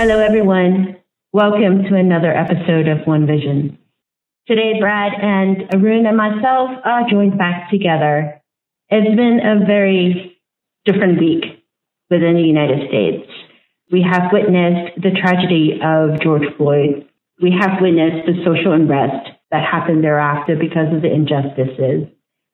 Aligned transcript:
Hello, 0.00 0.18
everyone. 0.18 0.96
Welcome 1.34 1.84
to 1.84 1.94
another 1.94 2.32
episode 2.32 2.88
of 2.88 3.06
One 3.06 3.26
Vision. 3.26 3.76
Today, 4.46 4.80
Brad 4.80 5.12
and 5.12 5.74
Arun 5.74 6.06
and 6.06 6.16
myself 6.16 6.70
are 6.86 7.10
joined 7.10 7.36
back 7.36 7.70
together. 7.70 8.40
It's 8.88 9.14
been 9.14 9.40
a 9.44 9.66
very 9.66 10.40
different 10.86 11.20
week 11.20 11.44
within 12.08 12.32
the 12.32 12.40
United 12.40 12.88
States. 12.88 13.30
We 13.92 14.00
have 14.00 14.32
witnessed 14.32 15.02
the 15.02 15.10
tragedy 15.20 15.78
of 15.84 16.18
George 16.22 16.48
Floyd. 16.56 17.06
We 17.42 17.54
have 17.60 17.82
witnessed 17.82 18.24
the 18.24 18.42
social 18.42 18.72
unrest 18.72 19.28
that 19.50 19.68
happened 19.70 20.02
thereafter 20.02 20.56
because 20.56 20.94
of 20.94 21.02
the 21.02 21.12
injustices. 21.12 22.08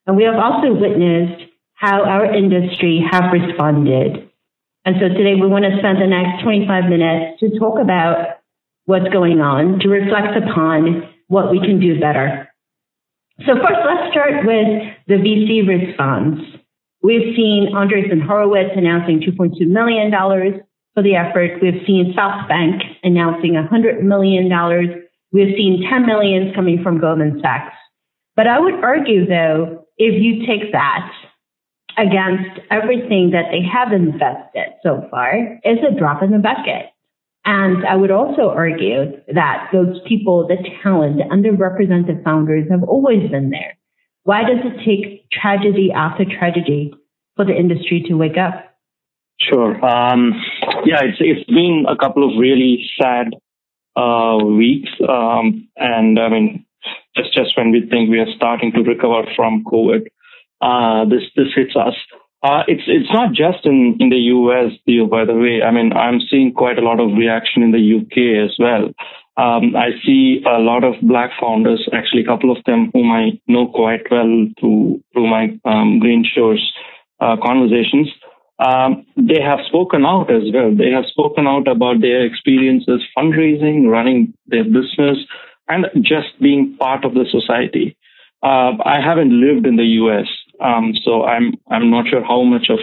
And 0.04 0.16
we 0.16 0.24
have 0.24 0.34
also 0.34 0.74
witnessed 0.74 1.44
how 1.74 2.02
our 2.02 2.26
industry 2.26 3.06
have 3.08 3.32
responded 3.32 4.32
and 4.86 4.94
so 5.02 5.08
today 5.08 5.34
we 5.34 5.50
want 5.50 5.64
to 5.66 5.74
spend 5.82 5.98
the 6.00 6.06
next 6.06 6.44
25 6.44 6.84
minutes 6.86 7.40
to 7.40 7.58
talk 7.58 7.82
about 7.82 8.38
what's 8.84 9.08
going 9.12 9.40
on, 9.40 9.80
to 9.80 9.88
reflect 9.88 10.38
upon 10.38 11.10
what 11.26 11.50
we 11.50 11.58
can 11.58 11.80
do 11.80 11.98
better. 11.98 12.48
So 13.44 13.58
first, 13.58 13.82
let's 13.82 14.14
start 14.14 14.46
with 14.46 14.94
the 15.08 15.18
VC 15.18 15.66
response. 15.66 16.38
We've 17.02 17.34
seen 17.34 17.74
Andreessen 17.74 18.24
Horowitz 18.24 18.70
announcing 18.76 19.20
$2.2 19.20 19.66
million 19.66 20.10
for 20.94 21.02
the 21.02 21.16
effort. 21.16 21.60
We've 21.60 21.82
seen 21.84 22.14
SoftBank 22.16 22.80
announcing 23.02 23.54
$100 23.54 24.02
million. 24.02 24.46
We've 25.32 25.54
seen 25.56 25.84
10 25.90 26.06
millions 26.06 26.54
coming 26.54 26.82
from 26.84 27.00
Goldman 27.00 27.40
Sachs. 27.42 27.74
But 28.36 28.46
I 28.46 28.60
would 28.60 28.84
argue, 28.84 29.26
though, 29.26 29.86
if 29.98 30.22
you 30.22 30.46
take 30.46 30.70
that 30.70 31.10
against 31.96 32.60
everything 32.70 33.30
that 33.32 33.46
they 33.50 33.62
have 33.62 33.92
invested 33.92 34.74
so 34.82 35.06
far 35.10 35.58
is 35.64 35.78
a 35.80 35.98
drop 35.98 36.22
in 36.22 36.30
the 36.30 36.38
bucket. 36.38 36.92
And 37.44 37.86
I 37.86 37.94
would 37.94 38.10
also 38.10 38.50
argue 38.50 39.12
that 39.32 39.68
those 39.72 40.00
people, 40.06 40.48
the 40.48 40.56
talent, 40.82 41.18
the 41.18 41.24
underrepresented 41.24 42.24
founders 42.24 42.68
have 42.70 42.82
always 42.82 43.30
been 43.30 43.50
there. 43.50 43.78
Why 44.24 44.42
does 44.42 44.58
it 44.64 44.84
take 44.84 45.30
tragedy 45.30 45.92
after 45.94 46.24
tragedy 46.24 46.92
for 47.36 47.44
the 47.44 47.54
industry 47.54 48.04
to 48.08 48.14
wake 48.14 48.36
up? 48.36 48.76
Sure. 49.38 49.72
Um, 49.84 50.32
yeah, 50.84 51.02
it's 51.04 51.18
it's 51.20 51.48
been 51.48 51.84
a 51.88 51.96
couple 51.96 52.24
of 52.24 52.40
really 52.40 52.84
sad 53.00 53.28
uh, 53.94 54.38
weeks, 54.44 54.90
um, 55.08 55.68
and 55.76 56.18
I 56.18 56.28
mean, 56.28 56.64
just 57.14 57.34
just 57.34 57.56
when 57.56 57.70
we 57.70 57.86
think 57.88 58.10
we 58.10 58.18
are 58.18 58.34
starting 58.34 58.72
to 58.72 58.82
recover 58.82 59.28
from 59.36 59.62
COVID, 59.64 60.06
uh, 60.60 61.04
this 61.04 61.22
this 61.36 61.48
hits 61.54 61.76
us. 61.76 61.94
Uh, 62.42 62.62
it's 62.68 62.84
it's 62.86 63.12
not 63.12 63.32
just 63.32 63.64
in, 63.64 63.96
in 63.98 64.10
the 64.10 64.22
US, 64.36 64.72
by 65.10 65.24
the 65.24 65.34
way. 65.34 65.62
I 65.62 65.70
mean, 65.70 65.92
I'm 65.92 66.20
seeing 66.30 66.52
quite 66.52 66.78
a 66.78 66.82
lot 66.82 67.00
of 67.00 67.16
reaction 67.16 67.62
in 67.62 67.72
the 67.72 67.84
UK 68.00 68.44
as 68.44 68.54
well. 68.58 68.92
Um, 69.38 69.76
I 69.76 69.90
see 70.04 70.42
a 70.46 70.58
lot 70.58 70.82
of 70.84 70.94
black 71.02 71.30
founders, 71.40 71.86
actually 71.92 72.22
a 72.22 72.26
couple 72.26 72.50
of 72.50 72.62
them 72.64 72.90
whom 72.94 73.12
I 73.12 73.38
know 73.46 73.68
quite 73.68 74.10
well 74.10 74.48
through 74.58 75.02
through 75.12 75.28
my 75.28 75.58
um, 75.64 76.00
Greenshores 76.00 76.64
uh, 77.20 77.36
conversations. 77.42 78.08
Um, 78.58 79.04
they 79.16 79.42
have 79.42 79.58
spoken 79.66 80.06
out 80.06 80.30
as 80.30 80.44
well. 80.52 80.74
They 80.74 80.90
have 80.90 81.04
spoken 81.06 81.46
out 81.46 81.68
about 81.68 82.00
their 82.00 82.24
experiences 82.24 83.02
fundraising, 83.16 83.90
running 83.90 84.32
their 84.46 84.64
business, 84.64 85.18
and 85.68 85.86
just 86.00 86.40
being 86.40 86.76
part 86.78 87.04
of 87.04 87.12
the 87.12 87.26
society. 87.30 87.96
Uh, 88.42 88.72
I 88.84 89.00
haven't 89.04 89.38
lived 89.38 89.66
in 89.66 89.76
the 89.76 89.90
US, 90.00 90.26
um, 90.60 90.94
so 91.04 91.24
I'm 91.24 91.54
I'm 91.70 91.90
not 91.90 92.08
sure 92.08 92.24
how 92.24 92.42
much 92.42 92.68
of 92.70 92.78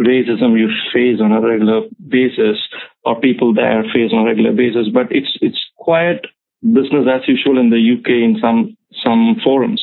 racism 0.00 0.58
you 0.58 0.68
face 0.92 1.20
on 1.20 1.32
a 1.32 1.40
regular 1.40 1.82
basis, 2.08 2.58
or 3.04 3.20
people 3.20 3.54
there 3.54 3.82
face 3.94 4.12
on 4.12 4.20
a 4.20 4.24
regular 4.24 4.52
basis. 4.52 4.88
But 4.92 5.06
it's 5.10 5.36
it's 5.40 5.58
quite 5.76 6.22
business 6.62 7.06
as 7.10 7.28
usual 7.28 7.58
in 7.58 7.70
the 7.70 7.98
UK 7.98 8.08
in 8.08 8.38
some 8.40 8.76
some 9.04 9.36
forums. 9.42 9.82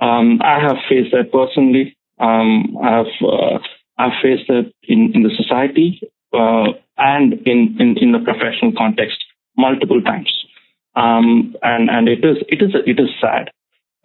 Um, 0.00 0.40
I 0.42 0.60
have 0.60 0.76
faced 0.88 1.12
that 1.12 1.32
personally. 1.32 1.96
Um, 2.20 2.76
I've 2.82 3.14
uh, 3.22 3.58
I've 3.98 4.20
faced 4.22 4.48
that 4.48 4.72
in 4.84 5.12
in 5.14 5.22
the 5.22 5.30
society 5.36 6.00
uh, 6.32 6.72
and 6.96 7.34
in, 7.46 7.76
in 7.78 7.96
in 7.98 8.12
the 8.12 8.20
professional 8.20 8.72
context 8.76 9.18
multiple 9.56 10.00
times. 10.02 10.32
Um, 10.94 11.54
and 11.62 11.90
and 11.90 12.08
it 12.08 12.24
is 12.24 12.38
it 12.48 12.62
is 12.62 12.70
it 12.86 13.00
is 13.00 13.08
sad 13.20 13.50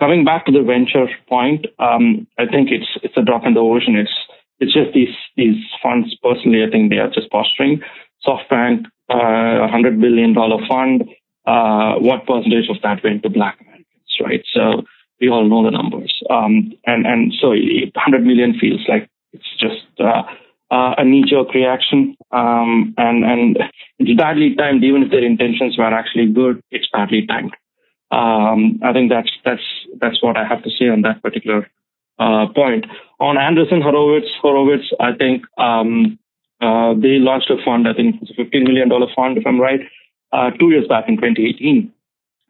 coming 0.03 0.25
back 0.25 0.45
to 0.45 0.51
the 0.51 0.61
venture 0.61 1.07
point, 1.29 1.65
um, 1.79 2.27
I 2.37 2.45
think 2.45 2.69
it's 2.71 2.91
it's 3.03 3.15
a 3.15 3.23
drop 3.23 3.45
in 3.45 3.53
the 3.53 3.61
ocean. 3.61 3.95
It's 3.95 4.17
it's 4.59 4.73
just 4.73 4.91
these 4.93 5.15
these 5.37 5.55
funds. 5.81 6.13
Personally, 6.21 6.61
I 6.67 6.69
think 6.69 6.89
they 6.89 6.97
are 6.97 7.09
just 7.09 7.31
posturing. 7.31 7.81
SoftBank, 8.27 8.83
uh, 9.09 9.63
a 9.63 9.69
hundred 9.69 10.01
billion 10.01 10.33
dollar 10.33 10.59
fund. 10.67 11.03
Uh, 11.47 11.95
what 11.99 12.27
percentage 12.27 12.69
of 12.69 12.81
that 12.83 13.03
went 13.03 13.23
to 13.23 13.29
Black 13.29 13.57
Americans, 13.61 14.11
right? 14.21 14.43
So 14.53 14.83
we 15.21 15.29
all 15.29 15.47
know 15.47 15.63
the 15.63 15.71
numbers. 15.71 16.13
Um, 16.29 16.73
and 16.85 17.05
and 17.05 17.33
so 17.39 17.49
100 17.49 18.25
million 18.25 18.59
feels 18.59 18.81
like 18.89 19.09
it's 19.31 19.51
just 19.57 19.87
uh, 19.99 20.23
uh, 20.69 20.95
a 20.97 21.05
knee-jerk 21.05 21.53
reaction, 21.53 22.15
um, 22.31 22.93
and 22.97 23.23
and 23.23 23.57
it's 23.99 24.17
badly 24.17 24.55
timed. 24.55 24.83
Even 24.83 25.03
if 25.03 25.11
their 25.11 25.23
intentions 25.23 25.77
were 25.77 25.93
actually 25.93 26.27
good, 26.27 26.61
it's 26.71 26.87
badly 26.91 27.25
timed. 27.25 27.55
Um, 28.13 28.79
I 28.83 28.93
think 28.93 29.09
that's 29.09 29.31
that's 29.43 29.67
that's 29.99 30.21
what 30.21 30.37
I 30.37 30.45
have 30.45 30.63
to 30.63 30.69
say 30.69 30.87
on 30.89 31.01
that 31.01 31.21
particular 31.23 31.67
uh, 32.19 32.45
point. 32.53 32.85
On 33.19 33.37
Andreessen 33.37 33.81
Horowitz, 33.81 34.27
Horowitz, 34.41 34.85
I 34.99 35.13
think 35.13 35.45
um, 35.57 36.19
uh, 36.61 36.93
they 36.93 37.17
launched 37.17 37.49
a 37.49 37.57
fund. 37.65 37.87
I 37.87 37.93
think 37.93 38.21
it's 38.21 38.31
a 38.31 38.35
$15 38.35 38.67
million 38.67 38.89
fund, 39.15 39.37
if 39.37 39.47
I'm 39.47 39.59
right, 39.59 39.79
uh, 40.31 40.51
two 40.59 40.69
years 40.69 40.87
back 40.87 41.05
in 41.07 41.15
2018. 41.15 41.91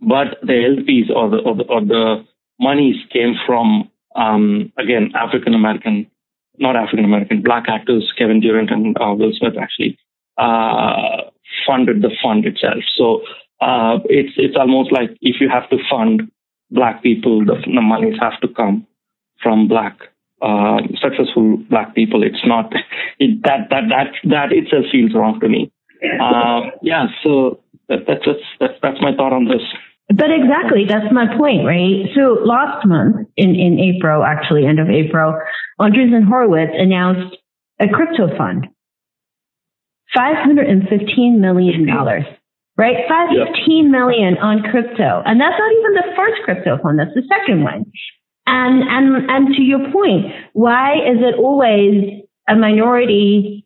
But 0.01 0.38
the 0.41 0.53
LPs 0.53 1.09
or 1.09 1.29
the 1.29 1.38
or 1.38 1.56
the, 1.56 1.63
or 1.63 1.81
the 1.81 2.25
monies 2.59 2.97
came 3.12 3.35
from 3.45 3.90
um, 4.16 4.74
again 4.78 5.13
African 5.16 5.53
American, 5.53 6.12
not 6.57 6.75
African 6.75 7.06
American, 7.06 7.41
black 7.41 7.66
actors. 7.69 8.12
Kevin 8.18 8.41
Durant 8.41 8.69
and 8.69 8.97
uh, 9.00 9.13
Will 9.18 9.31
Smith 9.40 9.53
actually 9.57 9.97
uh, 10.38 11.30
funded 11.66 12.01
the 12.01 12.12
fund 12.22 12.45
itself. 12.45 12.84
So 12.97 13.22
uh, 13.63 14.00
it's 14.06 14.34
it's 14.38 14.56
almost 14.57 14.91
like 14.91 15.12
if 15.22 15.40
you 15.40 15.50
have 15.50 15.69
to 15.69 15.78
fund 15.90 16.31
black 16.69 17.01
people, 17.01 17.46
the, 17.46 17.56
the 17.66 17.81
monies 17.81 18.18
have 18.19 18.40
to 18.41 18.47
come 18.47 18.85
from 19.41 19.68
black 19.68 19.97
uh, 20.41 20.78
successful 21.01 21.57
black 21.69 21.96
people. 21.96 22.24
It's 22.24 22.46
not 22.46 22.74
it, 23.19 23.41
that 23.44 23.69
that 23.69 23.84
that 23.90 24.07
that 24.29 24.51
itself 24.51 24.85
feels 24.91 25.13
wrong 25.13 25.40
to 25.40 25.47
me. 25.47 25.72
Uh, 26.03 26.72
yeah, 26.81 27.07
so 27.24 27.62
that, 27.88 28.06
that's 28.07 28.25
that's 28.59 28.74
that's 28.81 29.01
my 29.01 29.16
thought 29.16 29.34
on 29.34 29.46
this. 29.46 29.63
But 30.09 30.30
exactly, 30.30 30.85
that's 30.88 31.12
my 31.12 31.25
point, 31.38 31.66
right? 31.66 32.12
So 32.13 32.44
last 32.44 32.85
month 32.85 33.28
in, 33.38 33.56
in 33.56 33.80
April, 33.80 34.24
actually 34.24 34.66
end 34.66 34.80
of 34.80 34.90
April, 34.90 35.40
Andreessen 35.80 36.28
Horowitz 36.28 36.74
announced 36.75 37.38
a 37.80 37.88
crypto 37.88 38.35
fund. 38.38 38.68
$515 40.16 41.40
million 41.40 41.88
right? 42.78 42.97
Five 43.07 43.29
fifteen 43.29 43.91
million 43.91 44.38
on 44.38 44.63
crypto. 44.63 45.22
And 45.25 45.39
that's 45.39 45.56
not 45.57 45.72
even 45.72 45.94
the 45.94 46.16
first 46.16 46.41
crypto 46.44 46.81
fund, 46.81 47.00
that's 47.00 47.13
the 47.13 47.23
second 47.29 47.63
one. 47.63 47.85
And 48.45 48.84
and 48.84 49.29
and 49.29 49.56
to 49.56 49.61
your 49.61 49.91
point, 49.91 50.34
why 50.53 50.95
is 50.95 51.19
it 51.19 51.35
always 51.39 52.23
a 52.50 52.56
minority 52.56 53.66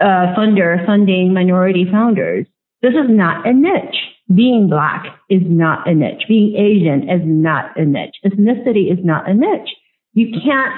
uh, 0.00 0.34
funder 0.36 0.84
funding 0.84 1.32
minority 1.32 1.86
founders? 1.90 2.46
This 2.82 2.92
is 2.92 3.08
not 3.08 3.46
a 3.46 3.52
niche. 3.52 3.96
Being 4.34 4.68
black 4.68 5.04
is 5.30 5.42
not 5.44 5.88
a 5.88 5.94
niche. 5.94 6.24
Being 6.28 6.56
Asian 6.56 7.08
is 7.08 7.22
not 7.24 7.78
a 7.78 7.84
niche. 7.84 8.16
Ethnicity 8.24 8.92
is 8.92 8.98
not 9.04 9.28
a 9.28 9.34
niche. 9.34 9.70
You 10.12 10.28
can't 10.44 10.72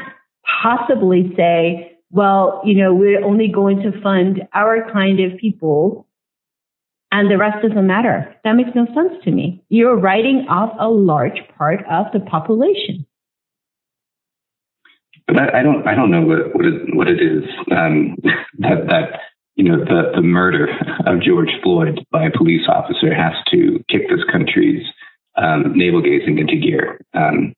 possibly 0.62 1.32
say, 1.36 1.98
well, 2.10 2.60
you 2.64 2.74
know, 2.74 2.94
we're 2.94 3.24
only 3.24 3.48
going 3.48 3.82
to 3.82 4.00
fund 4.02 4.42
our 4.54 4.90
kind 4.92 5.20
of 5.20 5.38
people 5.38 6.05
and 7.12 7.30
the 7.30 7.38
rest 7.38 7.62
doesn't 7.62 7.86
matter. 7.86 8.34
That 8.44 8.54
makes 8.54 8.70
no 8.74 8.86
sense 8.86 9.22
to 9.24 9.30
me. 9.30 9.62
You're 9.68 9.96
writing 9.96 10.46
off 10.48 10.76
a 10.78 10.88
large 10.88 11.40
part 11.56 11.80
of 11.90 12.06
the 12.12 12.20
population. 12.20 13.06
But 15.26 15.38
I, 15.38 15.60
I 15.60 15.62
don't, 15.62 15.86
I 15.86 15.94
don't 15.94 16.10
know 16.10 16.22
what 16.22 16.54
what 16.54 16.64
it, 16.64 16.94
what 16.94 17.08
it 17.08 17.20
is 17.20 17.42
um, 17.72 18.16
that 18.58 18.86
that 18.88 19.20
you 19.56 19.64
know 19.64 19.78
the 19.78 20.12
the 20.14 20.22
murder 20.22 20.68
of 21.06 21.22
George 21.22 21.50
Floyd 21.62 22.04
by 22.10 22.26
a 22.26 22.36
police 22.36 22.66
officer 22.68 23.12
has 23.14 23.34
to 23.50 23.82
kick 23.88 24.02
this 24.08 24.24
country's 24.30 24.86
um, 25.36 25.72
navel 25.76 26.00
gazing 26.00 26.38
into 26.38 26.56
gear. 26.56 27.00
Um, 27.14 27.54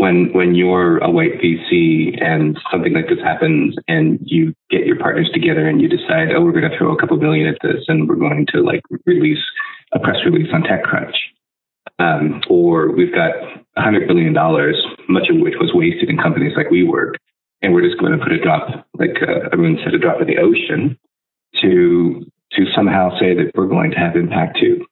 when 0.00 0.32
when 0.32 0.54
you're 0.54 0.96
a 0.98 1.10
white 1.10 1.36
VC 1.44 2.16
and 2.24 2.58
something 2.72 2.94
like 2.94 3.08
this 3.08 3.20
happens 3.22 3.76
and 3.86 4.18
you 4.22 4.54
get 4.70 4.86
your 4.86 4.96
partners 4.98 5.28
together 5.34 5.68
and 5.68 5.78
you 5.82 5.88
decide, 5.90 6.32
oh, 6.34 6.40
we're 6.40 6.56
going 6.58 6.70
to 6.70 6.78
throw 6.78 6.96
a 6.96 6.98
couple 6.98 7.18
billion 7.18 7.46
at 7.46 7.58
this 7.62 7.84
and 7.86 8.08
we're 8.08 8.16
going 8.16 8.46
to 8.54 8.62
like 8.62 8.80
release 9.04 9.44
a 9.92 9.98
press 9.98 10.16
release 10.24 10.48
on 10.54 10.62
TechCrunch, 10.62 11.12
um, 11.98 12.40
or 12.48 12.90
we've 12.92 13.12
got 13.12 13.32
hundred 13.76 14.08
billion 14.08 14.32
dollars, 14.32 14.76
much 15.08 15.28
of 15.28 15.36
which 15.38 15.54
was 15.60 15.70
wasted 15.74 16.08
in 16.08 16.16
companies 16.16 16.52
like 16.56 16.68
WeWork, 16.68 17.16
and 17.60 17.74
we're 17.74 17.86
just 17.86 18.00
going 18.00 18.12
to 18.12 18.24
put 18.24 18.32
a 18.32 18.40
drop, 18.42 18.86
like 18.94 19.16
uh, 19.20 19.52
Arun 19.52 19.78
said, 19.84 19.92
a 19.92 19.98
drop 19.98 20.20
in 20.22 20.28
the 20.28 20.38
ocean 20.38 20.98
to 21.60 22.24
to 22.52 22.64
somehow 22.74 23.10
say 23.20 23.34
that 23.34 23.52
we're 23.54 23.68
going 23.68 23.90
to 23.90 23.98
have 23.98 24.16
impact 24.16 24.58
too. 24.58 24.86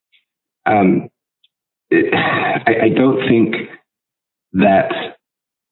Um, 0.66 1.08
it, 1.88 2.12
I, 2.14 2.86
I 2.86 2.88
don't 2.90 3.26
think 3.26 3.70
that 4.52 4.90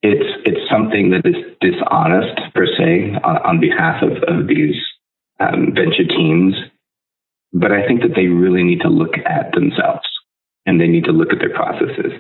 it's 0.03 0.43
it's 0.45 0.71
something 0.71 1.11
that 1.11 1.27
is 1.27 1.37
dishonest 1.61 2.39
per 2.55 2.67
se 2.67 3.17
on, 3.25 3.37
on 3.39 3.61
behalf 3.61 4.03
of, 4.03 4.23
of 4.29 4.47
these 4.47 4.77
um, 5.41 5.75
venture 5.75 6.07
teams, 6.07 6.55
but 7.53 7.73
I 7.73 7.87
think 7.87 8.03
that 8.03 8.15
they 8.15 8.27
really 8.27 8.63
need 8.63 8.81
to 8.81 8.89
look 8.89 9.17
at 9.25 9.53
themselves 9.53 10.07
and 10.65 10.81
they 10.81 10.87
need 10.87 11.05
to 11.05 11.13
look 11.13 11.33
at 11.33 11.39
their 11.39 11.55
processes. 11.55 12.13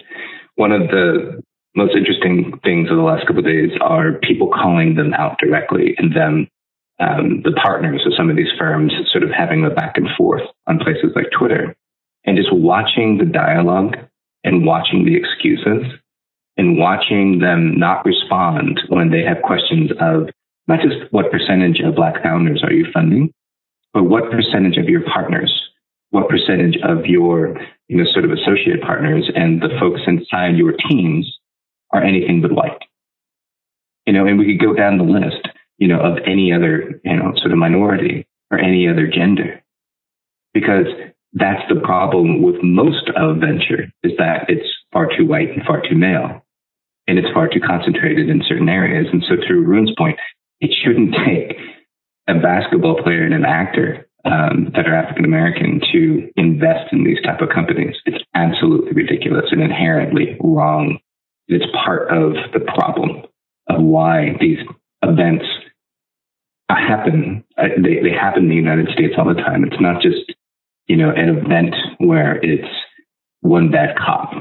One 0.56 0.72
of 0.72 0.88
the 0.88 1.42
most 1.74 1.94
interesting 1.94 2.58
things 2.64 2.90
of 2.90 2.96
the 2.96 3.02
last 3.02 3.26
couple 3.26 3.40
of 3.40 3.44
days 3.44 3.70
are 3.80 4.18
people 4.22 4.48
calling 4.48 4.94
them 4.94 5.12
out 5.14 5.38
directly 5.38 5.94
and 5.98 6.14
them, 6.14 6.48
um, 6.98 7.42
the 7.44 7.52
partners 7.62 8.02
of 8.06 8.14
some 8.16 8.30
of 8.30 8.36
these 8.36 8.52
firms, 8.58 8.92
sort 9.12 9.22
of 9.22 9.30
having 9.30 9.64
a 9.64 9.70
back 9.70 9.96
and 9.96 10.08
forth 10.16 10.42
on 10.66 10.78
places 10.78 11.12
like 11.14 11.26
Twitter, 11.38 11.76
and 12.24 12.36
just 12.36 12.52
watching 12.52 13.18
the 13.18 13.26
dialogue 13.26 13.96
and 14.42 14.64
watching 14.64 15.04
the 15.04 15.16
excuses 15.16 15.84
and 16.56 16.78
watching 16.78 17.38
them 17.38 17.78
not 17.78 18.04
respond 18.04 18.80
when 18.88 19.10
they 19.10 19.22
have 19.22 19.42
questions 19.42 19.90
of 20.00 20.28
not 20.68 20.80
just 20.80 21.12
what 21.12 21.30
percentage 21.30 21.80
of 21.80 21.94
Black 21.94 22.22
founders 22.22 22.62
are 22.62 22.72
you 22.72 22.86
funding, 22.92 23.32
but 23.92 24.04
what 24.04 24.30
percentage 24.30 24.76
of 24.78 24.88
your 24.88 25.02
partners, 25.02 25.52
what 26.10 26.28
percentage 26.28 26.76
of 26.82 27.06
your 27.06 27.56
you 27.88 27.96
know 27.96 28.04
sort 28.12 28.24
of 28.24 28.32
associate 28.32 28.82
partners 28.82 29.30
and 29.34 29.60
the 29.60 29.70
folks 29.78 30.00
inside 30.06 30.56
your 30.56 30.72
teams 30.88 31.38
are 31.92 32.02
anything 32.02 32.42
but 32.42 32.52
white. 32.52 32.82
You 34.06 34.12
know, 34.12 34.26
and 34.26 34.38
we 34.38 34.46
could 34.46 34.64
go 34.64 34.74
down 34.74 34.98
the 34.98 35.04
list, 35.04 35.48
you 35.78 35.88
know, 35.88 36.00
of 36.00 36.18
any 36.26 36.52
other, 36.52 37.00
you 37.04 37.16
know, 37.16 37.32
sort 37.36 37.52
of 37.52 37.58
minority 37.58 38.26
or 38.50 38.58
any 38.58 38.88
other 38.88 39.06
gender. 39.06 39.62
Because 40.54 40.86
that's 41.32 41.62
the 41.68 41.80
problem 41.80 42.42
with 42.42 42.62
most 42.62 43.10
of 43.16 43.36
venture 43.38 43.92
is 44.02 44.12
that 44.18 44.46
it's 44.48 44.66
far 44.92 45.08
too 45.16 45.26
white 45.26 45.50
and 45.50 45.64
far 45.66 45.82
too 45.82 45.96
male. 45.96 46.45
And 47.08 47.18
it's 47.18 47.32
far 47.32 47.48
too 47.48 47.60
concentrated 47.60 48.28
in 48.28 48.42
certain 48.48 48.68
areas. 48.68 49.06
And 49.12 49.22
so 49.28 49.36
to 49.36 49.64
Arun's 49.64 49.92
point, 49.96 50.18
it 50.60 50.70
shouldn't 50.82 51.14
take 51.26 51.56
a 52.28 52.34
basketball 52.34 53.00
player 53.02 53.24
and 53.24 53.34
an 53.34 53.44
actor 53.44 54.08
um, 54.24 54.72
that 54.74 54.88
are 54.88 54.94
African 54.94 55.24
American 55.24 55.80
to 55.92 56.28
invest 56.36 56.92
in 56.92 57.04
these 57.04 57.22
type 57.22 57.40
of 57.40 57.50
companies. 57.50 57.94
It's 58.06 58.24
absolutely 58.34 58.92
ridiculous 58.92 59.46
and 59.52 59.62
inherently 59.62 60.36
wrong 60.40 60.98
it's 61.48 61.64
part 61.84 62.10
of 62.10 62.34
the 62.52 62.60
problem 62.60 63.22
of 63.68 63.82
why 63.82 64.36
these 64.40 64.58
events 65.02 65.44
happen. 66.68 67.44
Uh, 67.56 67.68
they, 67.78 68.00
they 68.02 68.10
happen 68.10 68.44
in 68.44 68.48
the 68.48 68.54
United 68.56 68.88
States 68.88 69.14
all 69.16 69.26
the 69.26 69.34
time. 69.34 69.64
It's 69.64 69.80
not 69.80 70.02
just, 70.02 70.32
you 70.86 70.96
know, 70.96 71.10
an 71.10 71.28
event 71.28 71.74
where 71.98 72.36
it's 72.42 72.68
one 73.40 73.70
bad 73.70 73.96
cop. 73.96 74.32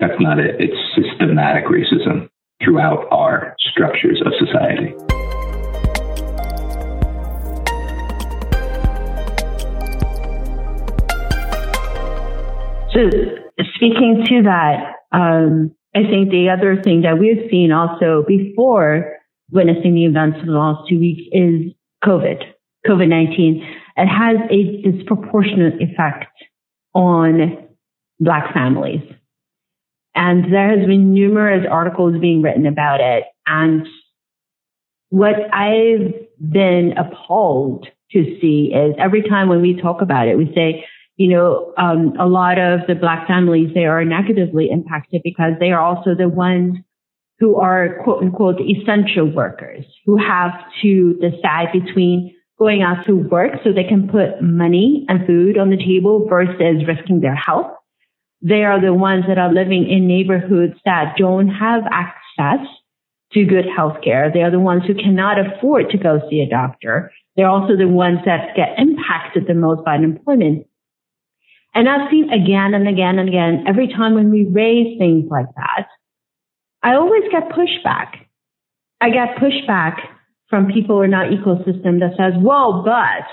That's 0.00 0.20
not 0.20 0.38
it. 0.38 0.56
It's 0.58 0.76
systematic 0.96 1.64
racism 1.66 2.28
throughout 2.62 3.06
our 3.10 3.56
structures 3.58 4.22
of 4.24 4.32
society. 4.38 4.94
So, 12.92 13.08
speaking 13.74 14.24
to 14.28 14.42
that, 14.42 14.96
um, 15.12 15.74
I 15.94 16.02
think 16.02 16.30
the 16.30 16.50
other 16.50 16.80
thing 16.82 17.02
that 17.02 17.18
we've 17.18 17.48
seen 17.50 17.72
also 17.72 18.24
before 18.26 19.16
witnessing 19.50 19.94
the 19.94 20.04
events 20.04 20.38
of 20.40 20.46
the 20.46 20.52
last 20.52 20.88
two 20.88 20.98
weeks 20.98 21.22
is 21.32 21.72
COVID, 22.04 22.42
COVID 22.86 23.08
19. 23.08 23.66
It 23.96 24.06
has 24.06 24.36
a 24.50 24.90
disproportionate 24.90 25.80
effect 25.80 26.26
on 26.94 27.68
Black 28.20 28.52
families. 28.54 29.00
And 30.14 30.52
there 30.52 30.76
has 30.76 30.86
been 30.86 31.14
numerous 31.14 31.66
articles 31.70 32.20
being 32.20 32.42
written 32.42 32.66
about 32.66 33.00
it. 33.00 33.24
And 33.46 33.86
what 35.08 35.34
I've 35.52 36.12
been 36.38 36.94
appalled 36.98 37.86
to 38.12 38.38
see 38.40 38.72
is 38.74 38.94
every 38.98 39.22
time 39.22 39.48
when 39.48 39.62
we 39.62 39.80
talk 39.80 40.02
about 40.02 40.28
it, 40.28 40.36
we 40.36 40.52
say, 40.54 40.84
you 41.16 41.28
know, 41.28 41.72
um, 41.78 42.14
a 42.18 42.26
lot 42.26 42.58
of 42.58 42.80
the 42.86 42.94
black 42.94 43.26
families, 43.26 43.70
they 43.74 43.84
are 43.84 44.04
negatively 44.04 44.70
impacted 44.70 45.22
because 45.24 45.52
they 45.60 45.70
are 45.70 45.80
also 45.80 46.14
the 46.14 46.28
ones 46.28 46.76
who 47.38 47.56
are 47.56 48.00
quote 48.04 48.22
unquote 48.22 48.60
essential 48.60 49.26
workers 49.26 49.84
who 50.06 50.16
have 50.16 50.52
to 50.80 51.14
decide 51.14 51.68
between 51.72 52.34
going 52.58 52.82
out 52.82 53.04
to 53.06 53.14
work 53.14 53.52
so 53.64 53.72
they 53.72 53.84
can 53.84 54.08
put 54.08 54.40
money 54.40 55.04
and 55.08 55.26
food 55.26 55.58
on 55.58 55.70
the 55.70 55.76
table 55.76 56.26
versus 56.28 56.86
risking 56.86 57.20
their 57.20 57.34
health. 57.34 57.72
They 58.42 58.64
are 58.64 58.80
the 58.80 58.92
ones 58.92 59.24
that 59.28 59.38
are 59.38 59.52
living 59.52 59.88
in 59.88 60.08
neighborhoods 60.08 60.74
that 60.84 61.14
don't 61.16 61.48
have 61.48 61.84
access 61.90 62.66
to 63.32 63.44
good 63.44 63.66
health 63.74 63.98
care. 64.02 64.30
They 64.32 64.42
are 64.42 64.50
the 64.50 64.60
ones 64.60 64.82
who 64.86 64.94
cannot 64.94 65.38
afford 65.38 65.90
to 65.90 65.98
go 65.98 66.20
see 66.28 66.40
a 66.40 66.48
doctor. 66.48 67.12
They're 67.36 67.48
also 67.48 67.76
the 67.76 67.88
ones 67.88 68.18
that 68.26 68.56
get 68.56 68.78
impacted 68.78 69.46
the 69.46 69.54
most 69.54 69.84
by 69.84 69.94
unemployment. 69.94 70.66
And 71.74 71.88
I've 71.88 72.10
seen 72.10 72.30
again 72.30 72.74
and 72.74 72.86
again 72.86 73.18
and 73.18 73.28
again, 73.28 73.64
every 73.66 73.88
time 73.88 74.14
when 74.14 74.30
we 74.30 74.44
raise 74.44 74.98
things 74.98 75.30
like 75.30 75.46
that, 75.56 75.86
I 76.82 76.96
always 76.96 77.22
get 77.30 77.48
pushback. 77.48 78.26
I 79.00 79.10
get 79.10 79.36
pushback 79.36 80.00
from 80.50 80.70
people 80.70 81.00
in 81.00 81.14
our 81.14 81.24
ecosystem 81.24 82.00
that 82.00 82.14
says, 82.18 82.34
well, 82.38 82.82
but 82.84 83.24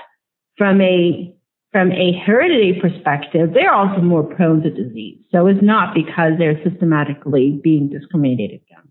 from 0.58 0.80
a 0.82 1.36
from 1.72 1.92
a 1.92 2.18
heredity 2.26 2.80
perspective, 2.82 3.52
they're 3.54 3.74
also 3.74 4.02
more 4.02 4.24
prone 4.24 4.62
to 4.64 4.72
disease. 4.72 5.20
So 5.32 5.48
it's 5.48 5.62
not 5.62 5.94
because 5.94 6.34
they're 6.38 6.60
systematically 6.64 7.60
being 7.64 7.90
discriminated 7.90 8.62
against. 8.62 8.90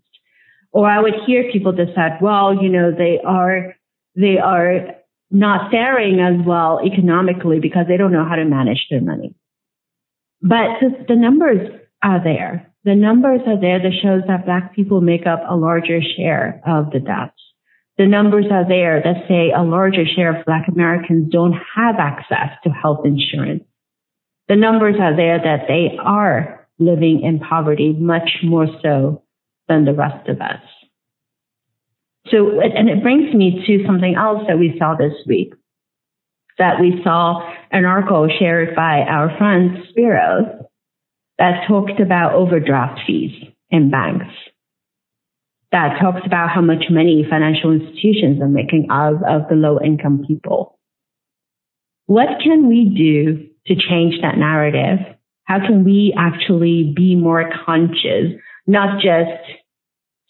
Or 0.71 0.89
I 0.89 1.01
would 1.01 1.15
hear 1.25 1.51
people 1.51 1.73
that 1.75 1.87
said, 1.95 2.19
well, 2.21 2.55
you 2.61 2.69
know, 2.69 2.91
they 2.91 3.19
are 3.25 3.75
they 4.15 4.37
are 4.37 4.95
not 5.31 5.71
faring 5.71 6.19
as 6.19 6.45
well 6.45 6.79
economically 6.85 7.59
because 7.59 7.85
they 7.87 7.97
don't 7.97 8.11
know 8.11 8.25
how 8.27 8.35
to 8.35 8.45
manage 8.45 8.87
their 8.89 9.01
money. 9.01 9.35
But 10.41 10.79
the 11.07 11.15
numbers 11.15 11.69
are 12.03 12.23
there. 12.23 12.71
The 12.85 12.95
numbers 12.95 13.41
are 13.45 13.59
there 13.59 13.79
that 13.79 13.99
shows 14.01 14.21
that 14.27 14.45
black 14.45 14.73
people 14.73 15.01
make 15.01 15.27
up 15.27 15.41
a 15.47 15.55
larger 15.55 15.99
share 16.01 16.61
of 16.65 16.91
the 16.91 16.99
deaths. 16.99 17.33
The 17.99 18.07
numbers 18.07 18.45
are 18.49 18.65
there 18.65 19.01
that 19.03 19.27
say 19.27 19.51
a 19.51 19.61
larger 19.61 20.05
share 20.05 20.33
of 20.39 20.45
black 20.45 20.69
Americans 20.69 21.29
don't 21.33 21.53
have 21.75 21.95
access 21.99 22.51
to 22.63 22.69
health 22.69 23.05
insurance. 23.05 23.65
The 24.47 24.55
numbers 24.55 24.95
are 25.01 25.15
there 25.17 25.37
that 25.37 25.67
they 25.67 25.97
are 26.01 26.65
living 26.79 27.21
in 27.23 27.39
poverty 27.39 27.91
much 27.91 28.37
more 28.41 28.67
so 28.81 29.23
than 29.67 29.83
the 29.83 29.93
rest 29.93 30.29
of 30.29 30.39
us. 30.39 30.61
So, 32.29 32.61
and 32.61 32.87
it 32.87 33.03
brings 33.03 33.35
me 33.35 33.65
to 33.67 33.85
something 33.85 34.15
else 34.15 34.43
that 34.47 34.57
we 34.57 34.77
saw 34.79 34.95
this 34.95 35.13
week 35.27 35.53
that 36.57 36.79
we 36.79 37.01
saw 37.03 37.41
an 37.71 37.83
article 37.83 38.29
shared 38.39 38.75
by 38.75 38.99
our 38.99 39.35
friend 39.37 39.77
Spiros 39.91 40.65
that 41.37 41.67
talked 41.67 41.99
about 41.99 42.33
overdraft 42.33 43.01
fees 43.05 43.31
in 43.69 43.89
banks. 43.89 44.33
That 45.71 45.99
talks 46.01 46.25
about 46.25 46.49
how 46.49 46.61
much 46.61 46.85
money 46.89 47.25
financial 47.29 47.71
institutions 47.71 48.41
are 48.41 48.47
making 48.47 48.87
out 48.89 49.21
of 49.27 49.47
the 49.49 49.55
low 49.55 49.79
income 49.79 50.23
people. 50.27 50.79
What 52.07 52.27
can 52.43 52.67
we 52.67 52.85
do 52.85 53.47
to 53.67 53.75
change 53.75 54.21
that 54.21 54.37
narrative? 54.37 54.97
How 55.43 55.59
can 55.59 55.83
we 55.83 56.13
actually 56.17 56.91
be 56.95 57.15
more 57.15 57.51
conscious, 57.65 58.33
not 58.65 58.95
just 59.01 59.45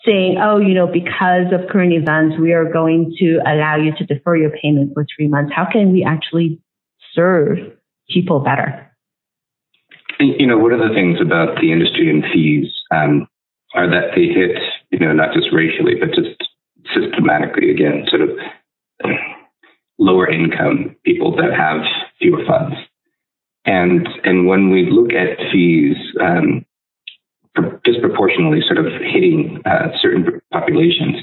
saying, 0.05 0.37
oh, 0.41 0.57
you 0.59 0.73
know, 0.73 0.87
because 0.87 1.51
of 1.51 1.69
current 1.69 1.93
events, 1.93 2.35
we 2.39 2.53
are 2.53 2.71
going 2.71 3.15
to 3.19 3.39
allow 3.45 3.75
you 3.75 3.93
to 3.97 4.05
defer 4.05 4.35
your 4.35 4.51
payment 4.61 4.91
for 4.93 5.05
three 5.15 5.27
months. 5.27 5.51
How 5.53 5.67
can 5.69 5.91
we 5.91 6.03
actually 6.03 6.61
serve 7.13 7.57
people 8.09 8.39
better? 8.39 8.89
You 10.19 10.47
know, 10.47 10.57
one 10.57 10.73
of 10.73 10.79
the 10.79 10.93
things 10.93 11.19
about 11.21 11.59
the 11.61 11.71
industry 11.71 12.09
and 12.09 12.23
fees 12.33 12.67
um, 12.91 13.27
are 13.73 13.89
that 13.89 14.11
they 14.15 14.27
hit, 14.27 14.57
you 14.91 14.99
know, 14.99 15.13
not 15.13 15.33
just 15.33 15.47
racially, 15.53 15.95
but 15.99 16.09
just 16.09 16.41
systematically, 16.93 17.71
again, 17.71 18.05
sort 18.09 18.21
of 18.21 18.29
lower 19.97 20.29
income 20.29 20.95
people 21.05 21.35
that 21.35 21.53
have 21.55 21.81
fewer 22.19 22.43
funds. 22.47 22.75
And 23.65 24.07
and 24.23 24.47
when 24.47 24.71
we 24.71 24.89
look 24.89 25.11
at 25.13 25.37
fees, 25.51 25.97
um, 26.21 26.65
disproportionately 27.83 28.61
sort 28.65 28.79
of 28.85 28.91
hitting 29.01 29.61
uh, 29.65 29.89
certain 30.01 30.41
populations. 30.51 31.17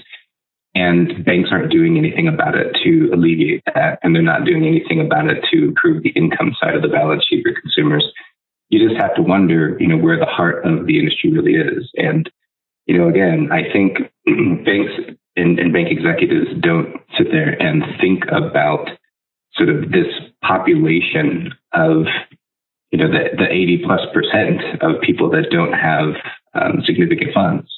And 0.74 1.24
banks 1.24 1.48
aren't 1.50 1.72
doing 1.72 1.96
anything 1.96 2.28
about 2.28 2.54
it 2.54 2.76
to 2.84 3.10
alleviate 3.14 3.62
that. 3.74 3.98
And 4.02 4.14
they're 4.14 4.22
not 4.22 4.44
doing 4.44 4.66
anything 4.66 5.00
about 5.00 5.26
it 5.30 5.42
to 5.50 5.64
improve 5.64 6.02
the 6.02 6.10
income 6.10 6.54
side 6.60 6.74
of 6.74 6.82
the 6.82 6.88
balance 6.88 7.24
sheet 7.26 7.44
for 7.46 7.58
consumers. 7.58 8.04
You 8.68 8.86
just 8.86 9.00
have 9.00 9.14
to 9.14 9.22
wonder, 9.22 9.78
you 9.80 9.86
know, 9.86 9.96
where 9.96 10.18
the 10.18 10.26
heart 10.26 10.66
of 10.66 10.86
the 10.86 10.98
industry 10.98 11.32
really 11.32 11.54
is. 11.54 11.90
And, 11.96 12.30
you 12.86 12.98
know, 12.98 13.08
again, 13.08 13.48
I 13.52 13.70
think 13.72 13.98
banks 14.64 14.92
and, 15.36 15.58
and 15.58 15.72
bank 15.72 15.88
executives 15.90 16.48
don't 16.60 17.00
sit 17.18 17.28
there 17.30 17.50
and 17.60 17.82
think 18.00 18.24
about 18.30 18.88
sort 19.54 19.68
of 19.68 19.90
this 19.90 20.06
population 20.42 21.52
of 21.72 22.06
you 22.90 22.98
know 22.98 23.08
the, 23.08 23.36
the 23.36 23.50
80 23.50 23.82
plus 23.84 24.00
percent 24.14 24.82
of 24.82 25.00
people 25.02 25.30
that 25.30 25.50
don't 25.50 25.72
have 25.72 26.14
um, 26.54 26.82
significant 26.84 27.34
funds. 27.34 27.68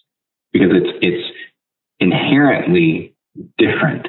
Because 0.53 0.71
it's 0.73 0.99
it's 1.03 1.29
inherently 2.01 3.15
different 3.59 4.09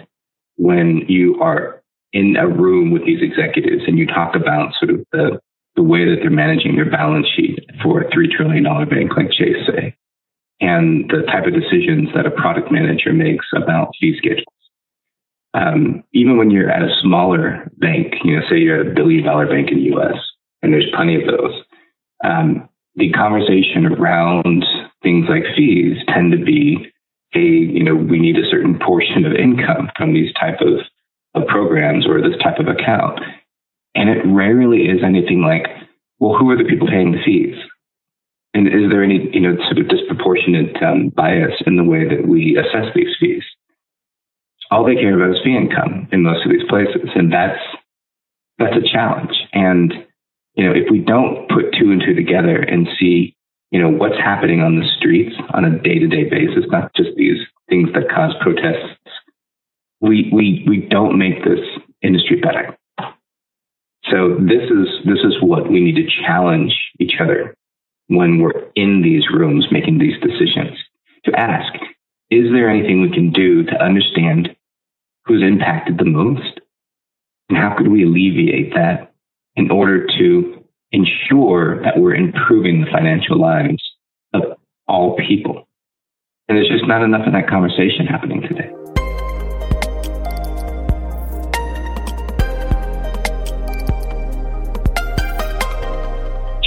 when 0.56 1.04
you 1.08 1.42
are 1.42 1.82
in 2.12 2.36
a 2.38 2.48
room 2.48 2.92
with 2.92 3.06
these 3.06 3.22
executives 3.22 3.84
and 3.88 3.98
you 3.98 4.06
talk 4.06 4.36
about 4.36 4.74
sort 4.80 4.92
of 4.92 5.06
the 5.12 5.40
the 5.76 5.84
way 5.84 6.04
that 6.06 6.18
they're 6.22 6.30
managing 6.30 6.76
their 6.76 6.90
balance 6.90 7.28
sheet 7.36 7.60
for 7.84 8.02
a 8.02 8.12
three 8.12 8.28
trillion 8.36 8.64
dollar 8.64 8.86
bank 8.86 9.12
like 9.16 9.32
Chase 9.32 9.56
say, 9.68 9.96
and 10.62 11.10
the 11.10 11.24
type 11.28 11.46
of 11.46 11.54
decisions 11.54 12.10
that 12.14 12.26
a 12.26 12.32
product 12.32 12.72
manager 12.72 13.14
makes 13.14 13.46
about 13.56 13.94
fee 14.00 14.16
schedules. 14.18 14.46
Um, 15.54 16.04
even 16.14 16.38
when 16.38 16.52
you're 16.52 16.70
at 16.70 16.84
a 16.84 16.94
smaller 17.02 17.72
bank, 17.78 18.16
you 18.24 18.36
know, 18.36 18.42
say 18.50 18.58
you're 18.58 18.82
at 18.82 18.88
a 18.88 18.94
billion 18.94 19.24
dollar 19.26 19.48
bank 19.48 19.70
in 19.72 19.78
the 19.78 19.90
U.S. 19.96 20.18
and 20.62 20.74
there's 20.74 20.92
plenty 20.94 21.16
of 21.16 21.28
those, 21.28 21.64
um, 22.24 22.70
the 22.96 23.12
conversation 23.12 23.86
around 23.86 24.66
things 25.02 25.26
like 25.30 25.44
fees 25.56 25.98
tend 26.14 26.32
to 26.34 26.44
be, 26.44 26.92
hey, 27.32 27.40
you 27.40 27.84
know, 27.84 27.96
we 27.96 28.20
need 28.20 28.38
a 28.38 28.50
certain 28.50 28.78
portion 28.78 29.26
of 29.26 29.34
income 29.34 29.90
from 29.98 30.14
these 30.14 30.34
type 30.34 30.60
of, 30.62 30.80
of 31.42 31.48
programs 31.48 32.06
or 32.06 32.22
this 32.22 32.38
type 32.44 32.60
of 32.60 32.68
account. 32.68 33.20
And 33.96 34.10
it 34.10 34.22
rarely 34.26 34.84
is 34.84 35.04
anything 35.04 35.42
like, 35.42 35.68
well, 36.20 36.38
who 36.38 36.50
are 36.52 36.58
the 36.58 36.70
people 36.70 36.88
paying 36.88 37.14
the 37.14 37.24
fees? 37.26 37.56
And 38.54 38.68
is 38.68 38.90
there 38.90 39.04
any, 39.04 39.30
you 39.32 39.40
know, 39.40 39.56
sort 39.66 39.78
of 39.78 39.90
disproportionate 39.90 40.82
um, 40.82 41.10
bias 41.10 41.54
in 41.68 41.78
the 41.78 41.84
way 41.84 42.08
that 42.08 42.28
we 42.28 42.58
assess 42.58 42.92
these 42.96 43.16
fees? 43.20 43.44
All 44.72 44.86
they 44.86 44.96
care 44.96 45.16
about 45.16 45.36
is 45.36 45.44
fee 45.44 45.56
income 45.56 46.08
in 46.12 46.24
most 46.24 46.46
of 46.46 46.52
these 46.52 46.68
places, 46.70 47.10
and 47.16 47.32
that's 47.32 47.60
that's 48.58 48.76
a 48.76 48.88
challenge. 48.92 49.34
And 49.54 49.94
you 50.56 50.66
know, 50.66 50.74
if 50.74 50.90
we 50.92 51.00
don't 51.00 51.48
put 51.50 51.74
two 51.80 51.92
and 51.92 52.02
two 52.06 52.14
together 52.14 52.58
and 52.58 52.88
see, 53.00 53.36
you 53.72 53.80
know, 53.80 53.90
what's 53.90 54.18
happening 54.18 54.62
on 54.62 54.80
the 54.80 54.86
streets 54.98 55.36
on 55.54 55.66
a 55.66 55.80
day-to-day 55.80 56.30
basis, 56.30 56.66
not 56.70 56.92
just 56.96 57.10
these 57.16 57.38
things 57.70 57.90
that 57.94 58.10
cause 58.10 58.34
protests, 58.42 58.98
we 60.02 60.30
we 60.34 60.66
we 60.68 60.88
don't 60.90 61.18
make 61.18 61.44
this 61.44 61.66
industry 62.02 62.42
better. 62.42 62.76
So 64.10 64.38
this 64.40 64.70
is 64.70 64.88
this 65.06 65.20
is 65.24 65.42
what 65.42 65.70
we 65.70 65.80
need 65.80 65.96
to 65.96 66.08
challenge 66.26 66.74
each 67.00 67.14
other 67.22 67.56
when 68.10 68.40
we're 68.40 68.70
in 68.76 69.02
these 69.04 69.24
rooms 69.32 69.68
making 69.72 70.00
these 70.00 70.20
decisions 70.20 70.78
to 71.26 71.32
ask, 71.40 71.72
is 72.32 72.52
there 72.52 72.70
anything 72.70 73.02
we 73.02 73.12
can 73.12 73.32
do 73.32 73.64
to 73.64 73.84
understand 73.84 74.50
who's 75.26 75.44
impacted 75.44 75.98
the 75.98 76.06
most? 76.06 76.60
And 77.50 77.58
how 77.58 77.76
could 77.78 77.88
we 77.88 78.04
alleviate 78.04 78.74
that 78.74 79.14
in 79.56 79.70
order 79.72 80.08
to 80.08 80.64
ensure 80.92 81.82
that 81.84 81.98
we're 81.98 82.16
improving 82.16 82.82
the 82.82 82.92
financial 82.92 83.40
lives 83.40 83.82
of 84.34 84.42
all 84.88 85.16
people? 85.16 85.68
And 86.48 86.58
there's 86.58 86.70
just 86.70 86.88
not 86.88 87.04
enough 87.04 87.28
of 87.28 87.34
that 87.34 87.48
conversation 87.48 88.08
happening 88.08 88.42
today. 88.42 88.74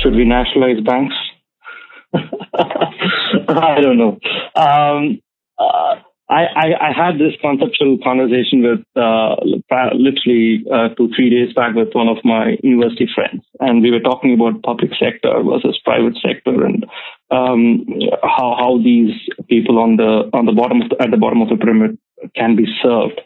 Should 0.02 0.14
we 0.14 0.24
nationalize 0.24 0.80
banks? 0.84 1.14
I 3.48 3.80
don't 3.80 3.98
know. 3.98 4.18
Um, 4.54 5.20
uh, 5.58 5.96
I, 6.32 6.44
I, 6.56 6.88
I, 6.88 6.92
had 6.96 7.18
this 7.18 7.34
conceptual 7.42 7.98
conversation 8.02 8.62
with 8.62 8.80
uh, 8.96 9.36
literally 9.92 10.64
uh, 10.72 10.88
two, 10.96 11.10
three 11.14 11.28
days 11.28 11.52
back 11.54 11.74
with 11.74 11.92
one 11.92 12.08
of 12.08 12.18
my 12.24 12.56
university 12.62 13.06
friends, 13.14 13.44
and 13.60 13.82
we 13.82 13.90
were 13.90 14.00
talking 14.00 14.32
about 14.32 14.62
public 14.62 14.92
sector 14.98 15.42
versus 15.42 15.78
private 15.84 16.16
sector 16.24 16.64
and 16.64 16.86
um, 17.30 17.84
how 18.22 18.56
how 18.58 18.80
these 18.82 19.12
people 19.48 19.78
on 19.78 19.96
the 19.96 20.30
on 20.32 20.46
the 20.46 20.52
bottom 20.52 20.80
the, 20.88 20.96
at 21.02 21.10
the 21.10 21.18
bottom 21.18 21.42
of 21.42 21.50
the 21.50 21.56
pyramid 21.56 21.98
can 22.34 22.56
be 22.56 22.66
served. 22.82 23.20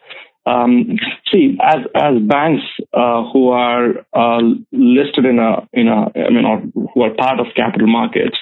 Um, 0.46 0.98
see, 1.30 1.58
as 1.62 1.86
as 1.94 2.22
banks 2.22 2.64
uh, 2.92 3.22
who 3.32 3.50
are 3.50 4.06
uh, 4.14 4.42
listed 4.72 5.26
in 5.26 5.38
a 5.38 5.68
in 5.72 5.86
a 5.86 6.10
I 6.16 6.30
mean, 6.30 6.44
or 6.44 6.62
who 6.92 7.02
are 7.02 7.14
part 7.14 7.38
of 7.38 7.46
capital 7.54 7.88
markets, 7.88 8.36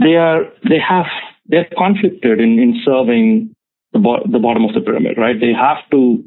they 0.00 0.16
are 0.16 0.44
they 0.68 0.78
have 0.78 1.06
they're 1.48 1.68
conflicted 1.76 2.40
in, 2.40 2.58
in 2.58 2.80
serving 2.84 3.54
the, 3.92 3.98
bo- 3.98 4.26
the 4.30 4.38
bottom 4.38 4.64
of 4.64 4.74
the 4.74 4.80
pyramid, 4.80 5.16
right? 5.16 5.40
They 5.40 5.52
have 5.52 5.78
to 5.90 6.24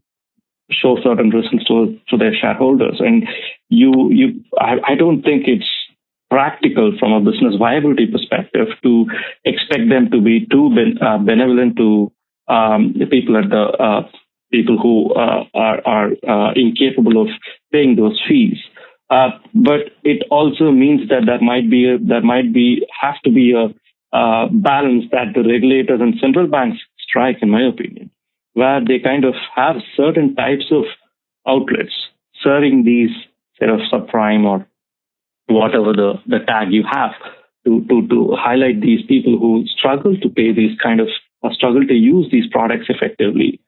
show 0.71 0.97
certain 1.03 1.29
results 1.29 1.65
to, 1.67 1.99
to 2.09 2.17
their 2.17 2.33
shareholders. 2.33 2.99
And 2.99 3.27
you, 3.69 4.09
you, 4.09 4.43
I, 4.57 4.77
I 4.87 4.95
don't 4.95 5.21
think 5.21 5.43
it's 5.47 5.67
practical 6.29 6.93
from 6.99 7.11
a 7.11 7.19
business 7.19 7.55
viability 7.59 8.07
perspective 8.07 8.67
to 8.83 9.05
expect 9.43 9.89
them 9.89 10.09
to 10.11 10.21
be 10.21 10.47
too 10.49 10.73
ben, 10.73 10.97
uh, 11.05 11.17
benevolent 11.17 11.75
to 11.77 12.11
um, 12.47 12.95
the 12.97 13.05
people 13.05 13.37
at 13.37 13.49
the 13.49 13.63
uh, 13.63 14.09
people 14.51 14.77
who 14.77 15.13
uh, 15.13 15.43
are, 15.53 15.81
are 15.85 16.09
uh, 16.27 16.53
incapable 16.55 17.21
of 17.21 17.27
paying 17.71 17.95
those 17.95 18.19
fees. 18.27 18.57
Uh, 19.11 19.31
but 19.53 19.91
it 20.03 20.23
also 20.31 20.71
means 20.71 21.09
that 21.09 21.23
there 21.25 21.41
might 21.41 21.69
be 21.69 21.85
a, 21.85 21.97
there 21.99 22.21
might 22.21 22.53
be 22.53 22.87
have 22.99 23.21
to 23.25 23.29
be 23.29 23.51
a 23.51 23.65
uh, 24.15 24.47
balance 24.51 25.03
that 25.11 25.33
the 25.35 25.43
regulators 25.43 25.99
and 25.99 26.15
central 26.21 26.47
banks 26.47 26.77
strike, 26.97 27.37
in 27.41 27.49
my 27.49 27.61
opinion, 27.67 28.09
where 28.53 28.79
they 28.83 28.99
kind 28.99 29.25
of 29.25 29.33
have 29.53 29.75
certain 29.97 30.33
types 30.35 30.71
of 30.71 30.85
outlets 31.45 31.93
serving 32.41 32.85
these 32.85 33.11
sort 33.59 33.71
of 33.71 33.81
subprime 33.91 34.45
or 34.45 34.65
whatever 35.47 35.91
the, 35.91 36.13
the 36.27 36.39
tag 36.47 36.71
you 36.71 36.83
have 36.89 37.11
to, 37.65 37.85
to, 37.89 38.07
to 38.07 38.35
highlight 38.37 38.79
these 38.79 39.05
people 39.07 39.37
who 39.37 39.65
struggle 39.67 40.17
to 40.17 40.29
pay 40.29 40.53
these 40.53 40.77
kind 40.81 41.01
of 41.01 41.07
or 41.41 41.53
struggle 41.53 41.85
to 41.85 41.93
use 41.93 42.27
these 42.31 42.45
products 42.51 42.85
effectively. 42.87 43.59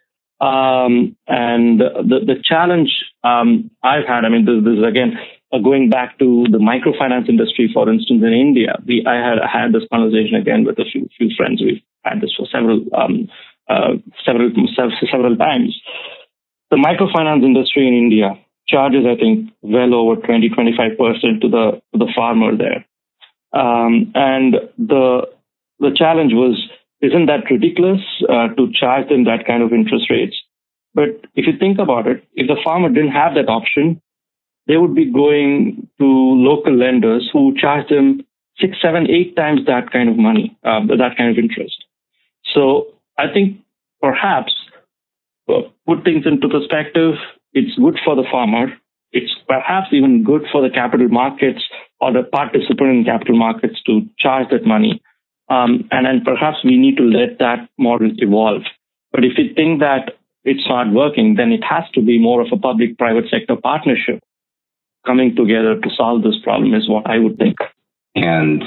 Um, 0.44 1.16
and 1.26 1.80
the, 1.80 2.20
the 2.26 2.36
challenge 2.44 2.92
um, 3.24 3.72
I've 3.82 4.06
had, 4.06 4.26
I 4.26 4.30
mean, 4.30 4.44
this, 4.44 4.60
this 4.66 4.80
is 4.80 4.84
again 4.84 5.16
uh, 5.54 5.60
going 5.60 5.90
back 5.90 6.20
to 6.20 6.46
the 6.52 6.58
microfinance 6.58 7.30
industry, 7.30 7.72
for 7.74 7.90
instance, 7.90 8.22
in 8.22 8.34
India. 8.34 8.76
We, 8.86 9.06
I 9.08 9.16
had 9.16 9.40
had 9.48 9.72
this 9.72 9.88
conversation 9.90 10.36
again 10.36 10.66
with 10.66 10.80
a 10.80 10.86
few, 10.92 11.08
few 11.18 11.30
friends. 11.38 11.62
We've 11.64 11.82
had 12.04 12.20
this 12.20 12.34
for 12.36 12.46
several, 12.52 12.84
um, 12.92 13.30
uh, 13.70 14.04
several, 14.26 14.52
several 15.10 15.38
times. 15.38 15.80
The 16.72 16.78
microfinance 16.78 17.46
industry 17.46 17.88
in 17.88 17.94
India 17.94 18.34
charges, 18.68 19.06
I 19.08 19.16
think, 19.16 19.52
well 19.62 19.94
over 19.96 20.20
20, 20.20 20.50
25% 20.50 21.42
to 21.42 21.48
the, 21.48 21.82
to 21.94 22.00
the 22.00 22.12
farmer 22.14 22.52
there. 22.58 22.84
Um, 23.54 24.12
and 24.16 24.56
the, 24.78 25.30
the 25.80 25.92
challenge 25.96 26.34
was, 26.34 26.60
isn't 27.04 27.26
that 27.28 27.52
ridiculous 27.52 28.02
uh, 28.30 28.48
to 28.56 28.72
charge 28.74 29.10
them 29.10 29.26
that 29.26 29.46
kind 29.46 29.62
of 29.62 29.74
interest 29.74 30.10
rates? 30.10 30.36
But 30.96 31.22
if 31.36 31.46
you 31.46 31.54
think 31.60 31.78
about 31.78 32.08
it, 32.08 32.24
if 32.34 32.48
the 32.48 32.56
farmer 32.64 32.88
didn't 32.88 33.12
have 33.12 33.36
that 33.36 33.50
option, 33.50 34.02
they 34.68 34.78
would 34.78 34.96
be 34.96 35.12
going 35.12 35.90
to 36.00 36.06
local 36.06 36.74
lenders 36.74 37.30
who 37.34 37.54
charge 37.60 37.90
them 37.90 38.22
six, 38.58 38.78
seven, 38.82 39.10
eight 39.10 39.36
times 39.36 39.62
that 39.68 39.92
kind 39.92 40.08
of 40.08 40.18
money, 40.18 40.58
uh, 40.64 40.80
that 40.98 41.18
kind 41.18 41.30
of 41.30 41.38
interest. 41.38 41.76
So 42.54 42.88
I 43.18 43.26
think 43.34 43.60
perhaps 44.02 44.54
uh, 45.50 45.68
put 45.86 46.06
things 46.06 46.26
into 46.26 46.48
perspective. 46.48 47.16
It's 47.52 47.76
good 47.78 48.00
for 48.06 48.16
the 48.16 48.24
farmer. 48.32 48.68
It's 49.12 49.34
perhaps 49.48 49.88
even 49.92 50.24
good 50.24 50.44
for 50.52 50.62
the 50.62 50.74
capital 50.74 51.10
markets 51.10 51.62
or 52.00 52.14
the 52.14 52.24
participant 52.24 52.90
in 52.90 53.04
capital 53.04 53.38
markets 53.38 53.82
to 53.88 54.02
charge 54.18 54.50
that 54.52 54.66
money. 54.66 55.02
Um, 55.54 55.88
and 55.92 56.06
then 56.06 56.22
perhaps 56.26 56.58
we 56.64 56.78
need 56.78 56.98
to 56.98 57.04
let 57.04 57.38
that 57.40 57.70
model 57.78 58.12
evolve. 58.18 58.64
But 59.12 59.24
if 59.24 59.38
you 59.38 59.54
think 59.54 59.82
that 59.82 60.18
it's 60.44 60.68
not 60.68 60.92
working, 60.92 61.36
then 61.36 61.52
it 61.52 61.64
has 61.64 61.84
to 61.94 62.02
be 62.02 62.20
more 62.20 62.42
of 62.42 62.48
a 62.52 62.58
public 62.58 62.98
private 62.98 63.26
sector 63.30 63.56
partnership 63.56 64.20
coming 65.06 65.36
together 65.36 65.80
to 65.80 65.90
solve 65.96 66.24
this 66.24 66.40
problem, 66.44 66.74
is 66.74 66.90
what 66.90 67.06
I 67.08 67.20
would 67.20 67.38
think. 67.38 67.58
And 68.16 68.64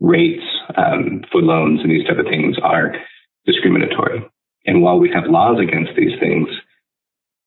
rates 0.00 0.44
um, 0.76 1.24
for 1.32 1.40
loans 1.40 1.80
and 1.80 1.90
these 1.90 2.06
type 2.06 2.18
of 2.18 2.26
things 2.26 2.56
are 2.62 2.94
discriminatory. 3.44 4.24
And 4.66 4.82
while 4.82 4.98
we 4.98 5.10
have 5.10 5.24
laws 5.26 5.58
against 5.60 5.92
these 5.96 6.18
things, 6.20 6.48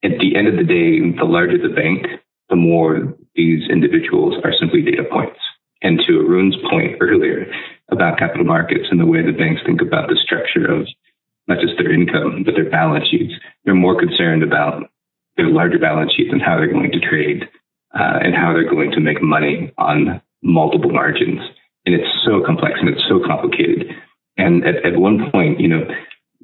at 0.03 0.17
the 0.19 0.35
end 0.35 0.47
of 0.47 0.57
the 0.57 0.63
day, 0.63 0.99
the 1.17 1.25
larger 1.25 1.57
the 1.57 1.73
bank, 1.73 2.07
the 2.49 2.55
more 2.55 3.13
these 3.35 3.69
individuals 3.69 4.35
are 4.43 4.53
simply 4.59 4.81
data 4.81 5.03
points. 5.09 5.39
And 5.81 5.99
to 6.07 6.19
Arun's 6.27 6.57
point 6.69 6.97
earlier 6.99 7.51
about 7.89 8.19
capital 8.19 8.45
markets 8.45 8.85
and 8.91 8.99
the 8.99 9.05
way 9.05 9.23
the 9.23 9.31
banks 9.31 9.61
think 9.65 9.81
about 9.81 10.09
the 10.09 10.19
structure 10.21 10.65
of 10.65 10.87
not 11.47 11.59
just 11.59 11.73
their 11.77 11.91
income, 11.91 12.43
but 12.45 12.53
their 12.53 12.69
balance 12.69 13.07
sheets, 13.09 13.33
they're 13.65 13.75
more 13.75 13.99
concerned 13.99 14.43
about 14.43 14.91
their 15.37 15.49
larger 15.49 15.79
balance 15.79 16.11
sheets 16.15 16.29
and 16.31 16.41
how 16.41 16.57
they're 16.57 16.71
going 16.71 16.91
to 16.91 16.99
trade 16.99 17.43
uh, 17.97 18.19
and 18.21 18.35
how 18.35 18.53
they're 18.53 18.69
going 18.69 18.91
to 18.91 18.99
make 18.99 19.21
money 19.21 19.73
on 19.77 20.21
multiple 20.43 20.91
margins. 20.91 21.39
And 21.85 21.95
it's 21.95 22.09
so 22.25 22.43
complex 22.45 22.75
and 22.79 22.89
it's 22.89 23.03
so 23.09 23.19
complicated. 23.25 23.87
And 24.37 24.63
at, 24.63 24.85
at 24.85 24.99
one 24.99 25.31
point, 25.31 25.59
you 25.59 25.67
know, 25.67 25.87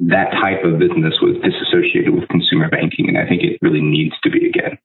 that 0.08 0.32
type 0.42 0.64
of 0.64 0.80
business 0.80 1.16
was 1.22 1.38
disassociated 1.44 2.14
with 2.14 2.28
consumer 2.30 2.70
banking. 2.70 3.08
And 3.08 3.18
I 3.18 3.28
think 3.28 3.44
it 3.44 3.60
really 3.62 3.82
needs 3.82 4.16
to 4.24 4.30
be 4.30 4.48
again. 4.48 4.78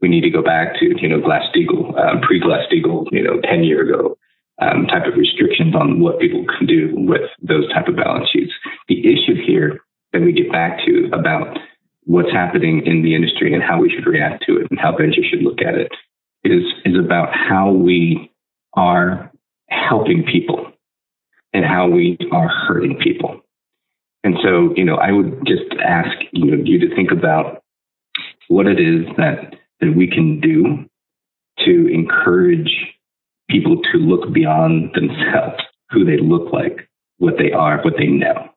We 0.00 0.08
need 0.08 0.22
to 0.22 0.30
go 0.30 0.42
back 0.42 0.78
to, 0.78 0.94
you 1.00 1.08
know, 1.08 1.20
Glass-Steagall, 1.20 1.98
um, 1.98 2.20
pre-Glass-Steagall, 2.20 3.08
you 3.12 3.22
know, 3.22 3.40
10 3.40 3.64
year 3.64 3.82
ago 3.82 4.16
um, 4.60 4.86
type 4.86 5.06
of 5.06 5.16
restrictions 5.16 5.74
on 5.74 6.00
what 6.00 6.20
people 6.20 6.44
can 6.58 6.66
do 6.66 6.92
with 6.94 7.28
those 7.42 7.70
type 7.72 7.88
of 7.88 7.96
balance 7.96 8.28
sheets. 8.30 8.52
The 8.88 9.00
issue 9.00 9.36
here 9.46 9.80
that 10.12 10.22
we 10.22 10.32
get 10.32 10.50
back 10.50 10.78
to 10.86 11.10
about 11.12 11.58
what's 12.04 12.32
happening 12.32 12.86
in 12.86 13.02
the 13.02 13.14
industry 13.14 13.52
and 13.52 13.62
how 13.62 13.80
we 13.80 13.90
should 13.90 14.06
react 14.06 14.44
to 14.46 14.56
it 14.56 14.70
and 14.70 14.78
how 14.78 14.96
venture 14.96 15.22
should 15.28 15.42
look 15.42 15.60
at 15.60 15.74
it 15.74 15.92
is, 16.44 16.62
is 16.84 16.96
about 16.98 17.34
how 17.34 17.70
we 17.70 18.32
are 18.74 19.30
helping 19.68 20.24
people 20.24 20.72
and 21.52 21.64
how 21.64 21.88
we 21.88 22.16
are 22.32 22.48
hurting 22.48 22.98
people. 23.02 23.40
And 24.22 24.36
so, 24.42 24.72
you 24.76 24.84
know, 24.84 24.96
I 24.96 25.12
would 25.12 25.46
just 25.46 25.64
ask 25.84 26.10
you, 26.32 26.56
know, 26.56 26.62
you 26.64 26.78
to 26.80 26.94
think 26.94 27.10
about 27.10 27.62
what 28.48 28.66
it 28.66 28.80
is 28.80 29.06
that, 29.16 29.54
that 29.80 29.94
we 29.96 30.06
can 30.06 30.40
do 30.40 30.84
to 31.64 31.88
encourage 31.92 32.70
people 33.48 33.80
to 33.92 33.98
look 33.98 34.32
beyond 34.32 34.90
themselves, 34.94 35.62
who 35.90 36.04
they 36.04 36.18
look 36.18 36.52
like, 36.52 36.88
what 37.18 37.34
they 37.38 37.52
are, 37.52 37.80
what 37.82 37.94
they 37.98 38.06
know, 38.06 38.48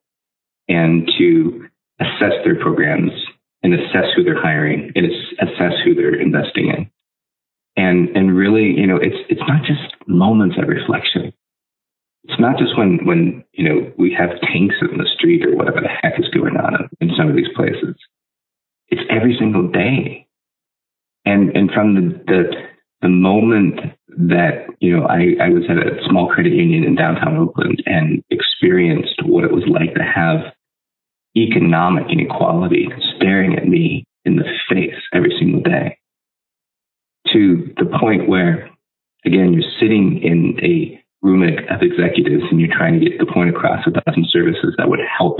and 0.67 1.09
to 1.17 1.67
assess 1.99 2.33
their 2.43 2.59
programs 2.59 3.11
and 3.63 3.73
assess 3.73 4.05
who 4.15 4.23
they're 4.23 4.41
hiring 4.41 4.91
and 4.95 5.05
assess 5.41 5.73
who 5.83 5.93
they're 5.93 6.15
investing 6.15 6.67
in. 6.69 6.89
And, 7.75 8.09
and 8.15 8.35
really, 8.35 8.73
you 8.77 8.87
know, 8.87 8.97
it's, 8.97 9.17
it's 9.29 9.41
not 9.47 9.63
just 9.63 9.95
moments 10.07 10.55
of 10.61 10.67
reflection. 10.67 11.33
It's 12.25 12.39
not 12.39 12.57
just 12.57 12.77
when, 12.77 13.05
when, 13.05 13.43
you 13.53 13.67
know, 13.67 13.91
we 13.97 14.13
have 14.13 14.29
tanks 14.41 14.75
in 14.81 14.97
the 14.97 15.07
street 15.17 15.45
or 15.45 15.55
whatever 15.55 15.81
the 15.81 15.87
heck 15.87 16.19
is 16.19 16.27
going 16.29 16.57
on 16.57 16.89
in 16.99 17.11
some 17.17 17.29
of 17.29 17.35
these 17.35 17.47
places. 17.55 17.95
It's 18.89 19.01
every 19.09 19.35
single 19.39 19.67
day. 19.67 20.27
And, 21.25 21.55
and 21.55 21.69
from 21.71 21.95
the, 21.95 22.23
the, 22.25 22.43
the 23.01 23.09
moment 23.09 23.79
that 24.17 24.67
you 24.79 24.95
know 24.95 25.05
I, 25.05 25.35
I 25.41 25.49
was 25.49 25.63
at 25.69 25.77
a 25.77 26.03
small 26.09 26.27
credit 26.27 26.53
union 26.53 26.83
in 26.83 26.95
downtown 26.95 27.37
Oakland 27.37 27.81
and 27.85 28.23
experienced 28.29 29.21
what 29.23 29.43
it 29.43 29.51
was 29.51 29.63
like 29.67 29.93
to 29.95 30.03
have 30.03 30.53
economic 31.37 32.05
inequality 32.09 32.89
staring 33.15 33.55
at 33.55 33.67
me 33.67 34.03
in 34.25 34.35
the 34.35 34.43
face 34.69 34.99
every 35.13 35.33
single 35.39 35.61
day 35.61 35.97
to 37.31 37.73
the 37.77 37.85
point 37.99 38.27
where 38.27 38.69
again 39.25 39.53
you're 39.53 39.71
sitting 39.79 40.21
in 40.21 40.59
a 40.63 41.01
room 41.21 41.43
of 41.43 41.81
executives 41.81 42.43
and 42.51 42.59
you're 42.59 42.75
trying 42.75 42.99
to 42.99 43.09
get 43.09 43.19
the 43.19 43.31
point 43.31 43.49
across 43.49 43.85
about 43.85 44.03
some 44.13 44.25
services 44.29 44.73
that 44.77 44.89
would 44.89 44.99
help 45.17 45.39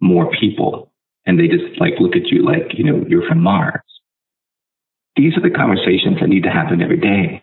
more 0.00 0.30
people. 0.40 0.90
And 1.26 1.38
they 1.38 1.48
just 1.48 1.80
like 1.80 1.94
look 1.98 2.14
at 2.14 2.28
you 2.28 2.44
like 2.44 2.72
you 2.74 2.84
know 2.84 3.04
you're 3.08 3.26
from 3.28 3.40
mars 3.40 3.85
these 5.16 5.34
are 5.36 5.40
the 5.40 5.50
conversations 5.50 6.18
that 6.20 6.28
need 6.28 6.42
to 6.42 6.50
happen 6.50 6.82
every 6.82 6.98
day. 6.98 7.42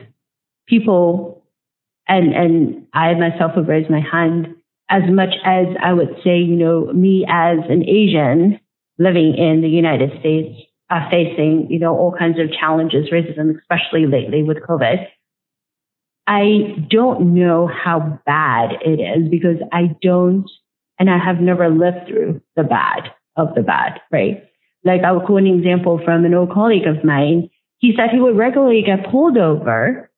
people 0.69 1.45
and, 2.07 2.35
and 2.35 2.87
I 2.93 3.15
myself 3.15 3.53
have 3.55 3.69
raised 3.69 3.91
my 3.91 4.01
hand 4.01 4.49
as 4.89 5.03
much 5.09 5.35
as 5.45 5.67
I 5.83 5.93
would 5.93 6.17
say, 6.25 6.39
you 6.39 6.57
know, 6.57 6.87
me 6.93 7.25
as 7.29 7.59
an 7.69 7.85
Asian 7.89 8.59
living 8.99 9.37
in 9.39 9.61
the 9.63 9.69
United 9.69 10.11
States 10.19 10.61
uh, 10.91 11.09
facing, 11.11 11.69
you 11.71 11.79
know, 11.79 11.97
all 11.97 12.15
kinds 12.17 12.39
of 12.39 12.53
challenges, 12.53 13.11
racism, 13.11 13.59
especially 13.59 14.07
lately 14.07 14.43
with 14.43 14.59
COVID. 14.59 15.07
I 16.27 16.87
don't 16.89 17.35
know 17.35 17.67
how 17.67 18.21
bad 18.27 18.73
it 18.85 19.01
is 19.01 19.29
because 19.29 19.57
I 19.73 19.97
don't, 20.03 20.49
and 20.99 21.09
I 21.09 21.19
have 21.19 21.41
never 21.41 21.69
lived 21.69 22.09
through 22.09 22.41
the 22.57 22.65
bad 22.65 23.13
of 23.37 23.55
the 23.55 23.63
bad, 23.63 24.01
right? 24.13 24.45
Like 24.85 25.03
I 25.03 25.13
will 25.13 25.21
quote 25.21 25.43
an 25.43 25.47
example 25.47 26.01
from 26.05 26.25
an 26.25 26.35
old 26.35 26.53
colleague 26.53 26.87
of 26.87 27.05
mine. 27.05 27.51
He 27.79 27.95
said 27.97 28.11
he 28.11 28.21
would 28.21 28.37
regularly 28.37 28.83
get 28.85 29.11
pulled 29.11 29.39
over 29.39 30.11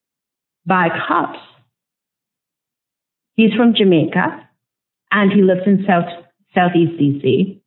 by 0.67 0.89
cops. 1.07 1.39
He's 3.35 3.55
from 3.55 3.75
Jamaica 3.75 4.49
and 5.11 5.33
he 5.33 5.43
lives 5.43 5.63
in 5.67 5.85
South, 5.87 6.09
Southeast 6.55 7.01
DC. 7.01 7.62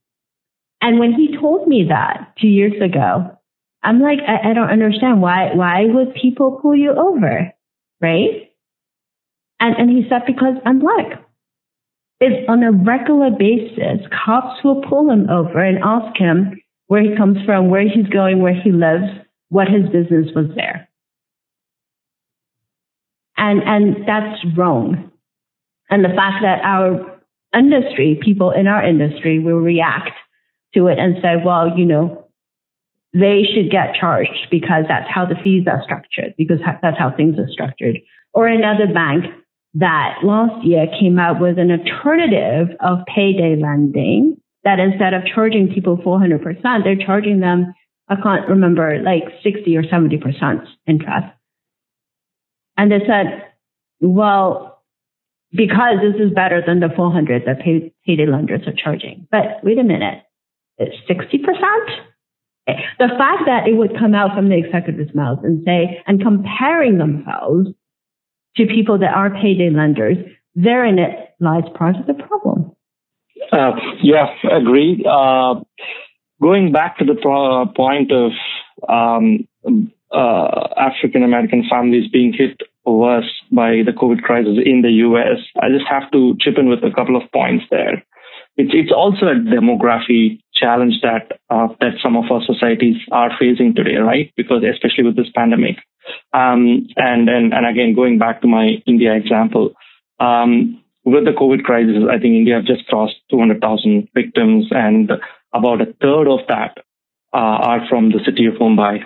And 0.82 1.00
when 1.00 1.14
he 1.14 1.38
told 1.38 1.68
me 1.68 1.86
that 1.90 2.34
two 2.40 2.48
years 2.48 2.74
ago, 2.82 3.38
I'm 3.84 4.02
like, 4.02 4.20
I, 4.28 4.52
I 4.52 4.54
don't 4.54 4.70
understand 4.70 5.22
why, 5.22 5.52
why 5.54 5.86
would 5.86 6.16
people 6.16 6.60
pull 6.62 6.76
you 6.76 6.92
over? 6.92 7.52
Right? 8.02 8.52
And, 9.60 9.76
and 9.78 9.90
he 9.90 10.08
said, 10.10 10.24
because 10.28 10.56
I'm 10.66 10.80
black. 10.80 11.22
It's 12.20 12.48
on 12.50 12.64
a 12.64 12.72
regular 12.72 13.30
basis, 13.30 14.06
cops 14.26 14.64
will 14.64 14.82
pull 14.88 15.10
him 15.10 15.30
over 15.30 15.64
and 15.64 15.80
ask 15.84 16.18
him 16.18 16.62
where 16.88 17.02
he 17.02 17.16
comes 17.16 17.38
from, 17.46 17.70
where 17.70 17.84
he's 17.84 18.08
going, 18.08 18.42
where 18.42 18.54
he 18.54 18.72
lives, 18.72 19.06
what 19.50 19.68
his 19.68 19.84
business 19.90 20.32
was 20.36 20.48
there. 20.56 20.88
And, 23.38 23.62
and 23.64 24.08
that's 24.08 24.40
wrong. 24.58 25.12
And 25.90 26.04
the 26.04 26.10
fact 26.10 26.38
that 26.42 26.62
our 26.64 27.22
industry, 27.54 28.20
people 28.24 28.52
in 28.52 28.68
our 28.68 28.84
industry 28.84 29.40
will 29.40 29.60
react 29.60 30.12
to 30.76 30.88
it 30.88 31.00
and 31.00 31.16
say, 31.22 31.36
well, 31.44 31.78
you 31.78 31.86
know, 31.86 32.28
they 33.14 33.44
should 33.44 33.72
get 33.72 33.96
charged 34.00 34.48
because 34.52 34.86
that's 34.88 35.10
how 35.10 35.26
the 35.26 35.36
fees 35.44 35.66
are 35.68 35.82
structured, 35.84 36.34
because 36.38 36.60
that's 36.82 36.98
how 36.98 37.12
things 37.16 37.40
are 37.40 37.50
structured. 37.50 37.98
Or 38.34 38.48
another 38.48 38.94
bank 38.94 39.26
that 39.76 40.20
last 40.24 40.66
year 40.66 40.88
came 41.00 41.18
out 41.18 41.40
with 41.40 41.58
an 41.58 41.72
alternative 41.72 42.76
of 42.82 43.00
payday 43.14 43.56
lending 43.56 44.38
that 44.64 44.80
instead 44.80 45.14
of 45.14 45.24
charging 45.34 45.74
people 45.74 45.98
400%, 45.98 46.84
they're 46.84 47.06
charging 47.06 47.40
them, 47.40 47.74
I 48.10 48.16
can't 48.22 48.50
remember, 48.50 49.02
like 49.02 49.24
60 49.44 49.78
or 49.78 49.84
70% 49.84 50.68
interest. 50.88 51.28
And 52.78 52.92
they 52.92 53.00
said, 53.08 53.46
well, 54.02 54.84
because 55.52 56.00
this 56.02 56.20
is 56.20 56.34
better 56.34 56.62
than 56.66 56.82
the 56.82 56.90
400 56.94 57.44
that 57.46 57.62
pay, 57.62 57.94
payday 58.06 58.26
lenders 58.26 58.68
are 58.68 58.74
charging. 58.74 59.28
But 59.32 59.64
wait 59.64 59.80
a 59.80 59.84
minute. 59.84 60.25
60%. 60.80 61.46
The 62.98 63.10
fact 63.18 63.44
that 63.46 63.68
it 63.68 63.74
would 63.78 63.98
come 63.98 64.16
out 64.16 64.36
from 64.36 64.50
the 64.50 64.58
executive's 64.58 65.14
mouth 65.14 65.40
and 65.44 65.64
say, 65.66 66.02
and 66.08 66.22
comparing 66.22 66.98
themselves 66.98 67.70
to 68.58 68.66
people 68.66 68.98
that 69.00 69.14
are 69.14 69.30
payday 69.30 69.70
lenders, 69.70 70.18
therein 70.56 70.98
it 70.98 71.36
lies 71.40 71.64
part 71.76 71.96
of 71.98 72.08
the 72.08 72.14
problem. 72.14 72.72
Uh, 73.52 73.74
yeah, 74.02 74.28
agreed. 74.52 75.06
Uh, 75.06 75.62
going 76.42 76.72
back 76.72 76.98
to 76.98 77.06
the 77.06 77.16
pro- 77.22 77.68
point 77.68 78.12
of 78.12 78.32
um, 78.90 79.48
uh, 80.12 80.68
African 80.78 81.24
American 81.24 81.66
families 81.70 82.10
being 82.12 82.34
hit 82.34 82.62
worse 82.86 83.30
by 83.52 83.82
the 83.86 83.92
COVID 83.92 84.22
crisis 84.22 84.58
in 84.64 84.82
the 84.82 84.92
US, 85.06 85.40
I 85.62 85.70
just 85.70 85.86
have 85.90 86.10
to 86.12 86.36
chip 86.40 86.58
in 86.58 86.70
with 86.70 86.84
a 86.84 86.94
couple 86.94 87.16
of 87.16 87.32
points 87.32 87.66
there. 87.70 88.04
It's, 88.58 88.72
it's 88.74 88.92
also 88.96 89.28
a 89.28 89.36
demography 89.36 90.42
challenge 90.56 90.96
that 91.02 91.40
uh, 91.50 91.68
that 91.80 91.94
some 92.02 92.16
of 92.16 92.26
our 92.32 92.42
societies 92.46 92.98
are 93.12 93.32
facing 93.40 93.76
today, 93.76 93.96
right? 93.96 94.32
Because 94.38 94.64
especially 94.64 95.06
with 95.06 95.16
this 95.16 95.32
pandemic, 95.36 95.78
Um, 96.34 96.88
and, 96.98 97.30
and, 97.30 97.54
and 97.54 97.66
again, 97.66 97.96
going 97.96 98.18
back 98.18 98.42
to 98.42 98.48
my 98.48 98.82
India 98.86 99.14
example, 99.16 99.74
um, 100.20 100.82
with 101.04 101.26
the 101.26 101.32
COVID 101.32 101.64
crisis, 101.64 102.04
I 102.10 102.18
think 102.18 102.36
India 102.36 102.56
has 102.56 102.66
just 102.66 102.88
crossed 102.88 103.16
200,000 103.32 104.10
victims, 104.14 104.68
and 104.72 105.12
about 105.54 105.82
a 105.82 105.94
third 106.02 106.28
of 106.28 106.40
that 106.48 106.78
uh, 107.34 107.58
are 107.72 107.88
from 107.88 108.10
the 108.10 108.20
city 108.26 108.46
of 108.48 108.56
Mumbai. 108.56 109.04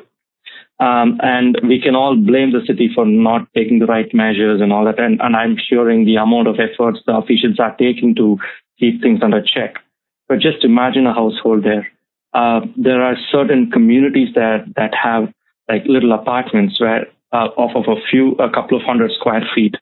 Um, 0.80 1.20
and 1.22 1.58
we 1.64 1.82
can 1.82 1.96
all 1.96 2.16
blame 2.16 2.54
the 2.54 2.66
city 2.66 2.90
for 2.96 3.06
not 3.06 3.48
taking 3.54 3.80
the 3.80 3.86
right 3.86 4.10
measures 4.14 4.62
and 4.62 4.72
all 4.72 4.86
that. 4.86 4.98
And, 4.98 5.20
and 5.20 5.36
I'm 5.36 5.58
sure 5.58 5.90
in 5.90 6.06
the 6.06 6.16
amount 6.16 6.48
of 6.48 6.56
efforts 6.56 7.00
the 7.06 7.18
officials 7.18 7.60
are 7.60 7.76
taking 7.76 8.16
to 8.16 8.38
keep 8.80 9.02
things 9.02 9.20
under 9.22 9.42
check. 9.42 9.76
But 10.30 10.40
just 10.40 10.64
imagine 10.64 11.08
a 11.08 11.14
household 11.14 11.64
there. 11.64 11.90
Uh, 12.34 12.62
there 12.78 13.02
are 13.02 13.16
certain 13.32 13.72
communities 13.72 14.30
that, 14.36 14.66
that 14.76 14.94
have 14.94 15.34
like 15.68 15.84
little 15.86 16.14
apartments 16.14 16.80
where 16.80 17.08
uh, 17.34 17.50
off 17.58 17.76
of 17.76 17.86
a 17.92 18.00
few, 18.10 18.34
a 18.34 18.50
couple 18.50 18.78
of 18.78 18.84
hundred 18.84 19.12
square 19.20 19.42
feet, 19.54 19.76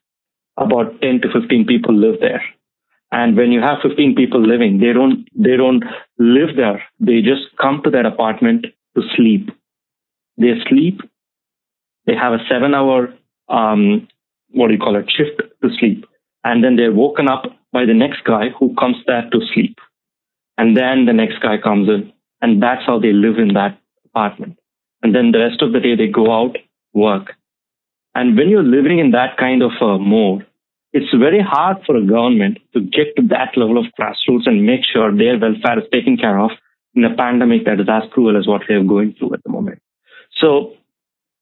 about 0.57 0.99
10 1.01 1.21
to 1.21 1.39
15 1.39 1.65
people 1.65 1.93
live 1.93 2.19
there. 2.21 2.41
And 3.11 3.37
when 3.37 3.51
you 3.51 3.61
have 3.61 3.79
15 3.83 4.15
people 4.15 4.41
living, 4.41 4.79
they 4.79 4.93
don't, 4.93 5.27
they 5.35 5.55
don't 5.55 5.83
live 6.17 6.55
there. 6.55 6.83
They 6.99 7.21
just 7.21 7.55
come 7.61 7.81
to 7.83 7.89
that 7.91 8.05
apartment 8.05 8.67
to 8.95 9.01
sleep. 9.15 9.49
They 10.37 10.53
sleep. 10.67 11.01
They 12.05 12.15
have 12.15 12.33
a 12.33 12.39
seven 12.49 12.73
hour, 12.73 13.13
um, 13.49 14.07
what 14.51 14.67
do 14.67 14.73
you 14.73 14.79
call 14.79 14.95
it, 14.95 15.11
shift 15.11 15.41
to 15.61 15.69
sleep. 15.77 16.05
And 16.43 16.63
then 16.63 16.75
they're 16.77 16.93
woken 16.93 17.29
up 17.29 17.43
by 17.73 17.85
the 17.85 17.93
next 17.93 18.23
guy 18.23 18.49
who 18.57 18.73
comes 18.75 18.97
there 19.05 19.29
to 19.29 19.39
sleep. 19.53 19.77
And 20.57 20.75
then 20.75 21.05
the 21.05 21.13
next 21.13 21.39
guy 21.41 21.57
comes 21.57 21.87
in. 21.87 22.11
And 22.41 22.61
that's 22.61 22.85
how 22.85 22.99
they 22.99 23.13
live 23.13 23.37
in 23.37 23.53
that 23.53 23.79
apartment. 24.05 24.59
And 25.01 25.13
then 25.13 25.31
the 25.31 25.39
rest 25.39 25.61
of 25.61 25.73
the 25.73 25.79
day 25.79 25.95
they 25.95 26.07
go 26.07 26.31
out, 26.31 26.57
work. 26.93 27.33
And 28.15 28.35
when 28.35 28.49
you're 28.49 28.63
living 28.63 28.99
in 28.99 29.11
that 29.11 29.37
kind 29.37 29.61
of 29.61 29.71
a 29.81 29.99
mode, 29.99 30.45
it's 30.93 31.13
very 31.13 31.41
hard 31.41 31.77
for 31.85 31.95
a 31.95 32.05
government 32.05 32.57
to 32.73 32.81
get 32.81 33.15
to 33.15 33.27
that 33.27 33.55
level 33.55 33.77
of 33.77 33.85
grassroots 33.99 34.47
and 34.47 34.65
make 34.65 34.81
sure 34.91 35.15
their 35.15 35.37
welfare 35.37 35.79
is 35.79 35.85
taken 35.91 36.17
care 36.17 36.39
of 36.39 36.51
in 36.95 37.03
a 37.03 37.15
pandemic 37.15 37.65
that 37.65 37.79
is 37.79 37.87
as 37.87 38.09
cruel 38.11 38.37
as 38.37 38.47
what 38.47 38.63
we 38.67 38.75
are 38.75 38.83
going 38.83 39.13
through 39.13 39.33
at 39.33 39.43
the 39.43 39.51
moment. 39.51 39.79
So, 40.39 40.73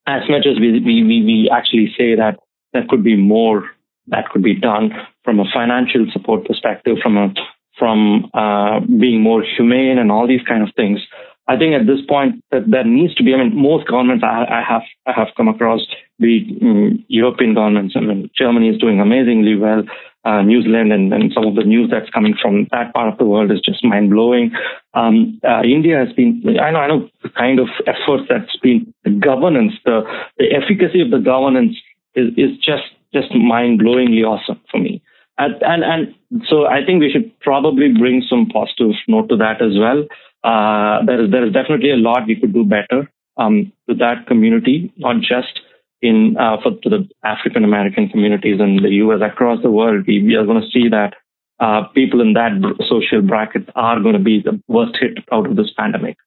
as 0.05 0.23
much 0.29 0.45
as 0.45 0.59
we, 0.59 0.79
we, 0.79 1.03
we 1.03 1.49
actually 1.51 1.93
say 1.97 2.15
that 2.15 2.39
there 2.73 2.85
could 2.89 3.03
be 3.03 3.15
more 3.15 3.69
that 4.07 4.29
could 4.29 4.43
be 4.43 4.53
done 4.53 4.91
from 5.23 5.39
a 5.39 5.45
financial 5.51 6.05
support 6.11 6.45
perspective, 6.45 6.97
from 7.01 7.17
a 7.17 7.33
from 7.77 8.29
uh, 8.33 8.79
being 8.79 9.21
more 9.21 9.43
humane 9.43 9.97
and 9.97 10.11
all 10.11 10.27
these 10.27 10.43
kind 10.47 10.63
of 10.63 10.73
things. 10.75 10.99
I 11.47 11.57
think 11.57 11.75
at 11.75 11.85
this 11.85 12.03
point 12.07 12.43
that 12.51 12.63
there 12.69 12.83
needs 12.83 13.13
to 13.15 13.23
be. 13.23 13.33
I 13.33 13.37
mean, 13.37 13.55
most 13.55 13.87
governments 13.87 14.23
I, 14.23 14.45
I 14.49 14.63
have 14.67 14.81
I 15.05 15.11
have 15.11 15.27
come 15.37 15.47
across, 15.47 15.81
the 16.17 16.41
um, 16.61 17.05
European 17.07 17.53
governments. 17.53 17.93
I 17.95 17.99
mean, 17.99 18.29
Germany 18.35 18.69
is 18.69 18.79
doing 18.79 18.99
amazingly 18.99 19.55
well. 19.55 19.83
Uh, 20.23 20.41
New 20.41 20.63
Zealand 20.63 20.91
and, 20.91 21.13
and 21.13 21.31
some 21.33 21.45
of 21.45 21.53
the 21.53 21.63
news 21.63 21.91
that's 21.91 22.09
coming 22.09 22.33
from 22.41 22.65
that 22.71 22.91
part 22.95 23.13
of 23.13 23.19
the 23.19 23.25
world 23.25 23.51
is 23.51 23.61
just 23.61 23.85
mind 23.85 24.09
blowing. 24.09 24.51
Um, 24.95 25.39
uh, 25.47 25.61
India 25.61 26.03
has 26.03 26.11
been, 26.15 26.41
I 26.59 26.71
know, 26.71 26.79
I 26.79 26.87
know 26.87 27.09
the 27.21 27.29
kind 27.29 27.59
of 27.59 27.67
efforts 27.85 28.23
that's 28.27 28.57
been 28.57 28.91
the 29.03 29.11
governance, 29.11 29.73
the 29.85 30.01
the 30.39 30.51
efficacy 30.51 31.01
of 31.01 31.11
the 31.11 31.19
governance 31.19 31.77
is 32.15 32.29
is 32.37 32.57
just 32.57 32.89
just 33.13 33.35
mind 33.35 33.81
blowingly 33.81 34.23
awesome 34.23 34.59
for 34.71 34.79
me. 34.79 35.03
And, 35.37 35.55
and 35.61 35.83
and 35.83 36.43
so 36.47 36.65
I 36.65 36.85
think 36.85 37.01
we 37.01 37.11
should 37.11 37.37
probably 37.41 37.91
bring 37.91 38.23
some 38.29 38.47
positive 38.47 38.95
note 39.07 39.29
to 39.29 39.37
that 39.37 39.61
as 39.61 39.77
well. 39.77 40.05
Uh, 40.43 41.03
there 41.05 41.25
is 41.25 41.31
there 41.31 41.45
is 41.45 41.53
definitely 41.53 41.91
a 41.91 41.97
lot 41.97 42.27
we 42.27 42.39
could 42.39 42.53
do 42.53 42.63
better 42.63 43.11
um, 43.37 43.71
to 43.89 43.95
that 43.95 44.27
community, 44.27 44.93
not 44.97 45.17
just 45.19 45.59
in 46.01 46.37
uh, 46.39 46.57
for 46.61 46.71
to 46.83 46.89
the 46.89 47.09
African 47.23 47.63
American 47.63 48.07
communities 48.07 48.61
in 48.61 48.77
the 48.77 48.89
U.S. 49.03 49.19
across 49.21 49.61
the 49.61 49.71
world. 49.71 50.05
We, 50.07 50.23
we 50.23 50.35
are 50.35 50.45
going 50.45 50.61
to 50.61 50.69
see 50.71 50.87
that 50.89 51.15
uh, 51.59 51.87
people 51.93 52.21
in 52.21 52.33
that 52.33 52.51
social 52.87 53.21
bracket 53.21 53.69
are 53.75 53.99
going 53.99 54.13
to 54.13 54.23
be 54.23 54.41
the 54.41 54.61
worst 54.67 54.97
hit 54.99 55.17
out 55.31 55.49
of 55.49 55.55
this 55.55 55.71
pandemic. 55.77 56.17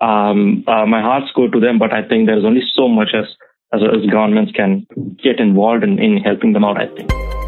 Um, 0.00 0.64
uh, 0.66 0.86
my 0.86 1.00
hearts 1.00 1.32
go 1.34 1.48
to 1.48 1.60
them, 1.60 1.78
but 1.78 1.92
I 1.92 2.06
think 2.06 2.26
there's 2.26 2.44
only 2.44 2.62
so 2.74 2.88
much 2.88 3.08
as 3.14 3.26
as, 3.72 3.80
as 3.82 4.10
governments 4.10 4.52
can 4.54 4.86
get 5.22 5.40
involved 5.40 5.84
in, 5.84 5.98
in 5.98 6.18
helping 6.18 6.52
them 6.52 6.64
out. 6.64 6.80
I 6.80 6.86
think. 6.86 7.43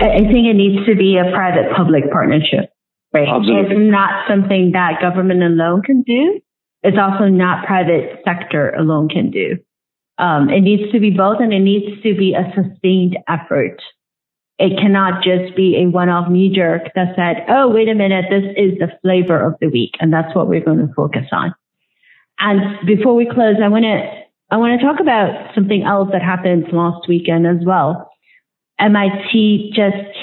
I 0.00 0.20
think 0.30 0.46
it 0.46 0.54
needs 0.54 0.86
to 0.86 0.94
be 0.94 1.18
a 1.18 1.30
private 1.32 1.74
public 1.76 2.10
partnership, 2.12 2.70
right? 3.12 3.28
Absolutely. 3.28 3.76
It's 3.76 3.90
not 3.90 4.28
something 4.28 4.72
that 4.72 5.00
government 5.00 5.42
alone 5.42 5.82
can 5.82 6.02
do. 6.02 6.40
It's 6.82 6.96
also 6.96 7.24
not 7.26 7.66
private 7.66 8.20
sector 8.24 8.70
alone 8.70 9.08
can 9.08 9.30
do. 9.30 9.56
Um, 10.18 10.50
it 10.50 10.60
needs 10.60 10.92
to 10.92 11.00
be 11.00 11.10
both 11.10 11.38
and 11.40 11.52
it 11.52 11.60
needs 11.60 12.02
to 12.02 12.14
be 12.14 12.34
a 12.34 12.52
sustained 12.54 13.18
effort. 13.28 13.80
It 14.58 14.78
cannot 14.78 15.22
just 15.22 15.56
be 15.56 15.82
a 15.82 15.88
one-off 15.88 16.28
knee 16.30 16.52
jerk 16.54 16.90
that 16.96 17.14
said, 17.14 17.44
oh, 17.48 17.68
wait 17.68 17.88
a 17.88 17.94
minute, 17.94 18.26
this 18.28 18.44
is 18.56 18.78
the 18.78 18.88
flavor 19.02 19.40
of 19.40 19.54
the 19.60 19.68
week. 19.68 19.92
And 20.00 20.12
that's 20.12 20.34
what 20.34 20.48
we're 20.48 20.64
going 20.64 20.78
to 20.78 20.92
focus 20.94 21.26
on. 21.30 21.54
And 22.40 22.86
before 22.86 23.14
we 23.14 23.26
close, 23.26 23.56
I 23.62 23.68
want 23.68 23.84
to, 23.84 24.02
I 24.50 24.56
want 24.56 24.80
to 24.80 24.84
talk 24.84 25.00
about 25.00 25.54
something 25.54 25.84
else 25.84 26.08
that 26.12 26.22
happened 26.22 26.66
last 26.72 27.08
weekend 27.08 27.46
as 27.46 27.64
well. 27.64 28.10
MIT 28.80 29.72
just 29.74 30.16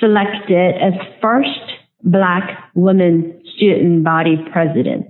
selected 0.00 0.74
as 0.80 0.92
first 1.20 1.48
black 2.02 2.70
woman 2.74 3.42
student 3.56 4.04
body 4.04 4.36
president. 4.52 5.06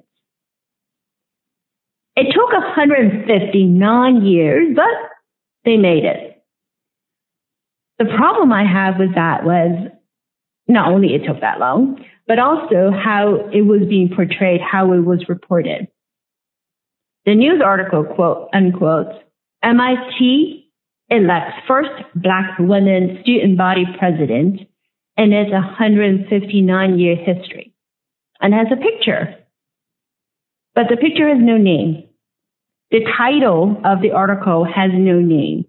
It 2.16 2.32
took 2.32 2.50
159 2.52 4.24
years, 4.24 4.74
but 4.74 4.84
they 5.64 5.76
made 5.76 6.04
it. 6.04 6.42
The 7.98 8.06
problem 8.06 8.52
I 8.52 8.64
have 8.64 8.98
with 8.98 9.14
that 9.14 9.44
was 9.44 9.90
not 10.68 10.92
only 10.92 11.14
it 11.14 11.26
took 11.26 11.40
that 11.40 11.60
long, 11.60 12.04
but 12.26 12.38
also 12.38 12.90
how 12.90 13.48
it 13.52 13.62
was 13.62 13.86
being 13.88 14.10
portrayed, 14.14 14.60
how 14.60 14.92
it 14.92 15.00
was 15.00 15.28
reported. 15.28 15.88
The 17.24 17.34
news 17.34 17.60
article, 17.64 18.04
quote 18.04 18.48
unquote, 18.52 19.12
MIT 19.62 20.65
elects 21.08 21.56
first 21.68 21.90
black 22.14 22.58
women 22.58 23.18
student 23.22 23.56
body 23.56 23.84
president 23.98 24.60
in 25.16 25.32
its 25.32 25.50
159 25.50 26.98
year 26.98 27.16
history 27.16 27.72
and 28.40 28.52
has 28.52 28.66
a 28.72 28.76
picture. 28.76 29.36
But 30.74 30.86
the 30.90 30.96
picture 30.96 31.28
has 31.28 31.38
no 31.40 31.56
name. 31.56 32.04
The 32.90 33.00
title 33.16 33.80
of 33.84 34.02
the 34.02 34.12
article 34.12 34.64
has 34.64 34.90
no 34.94 35.18
name. 35.18 35.64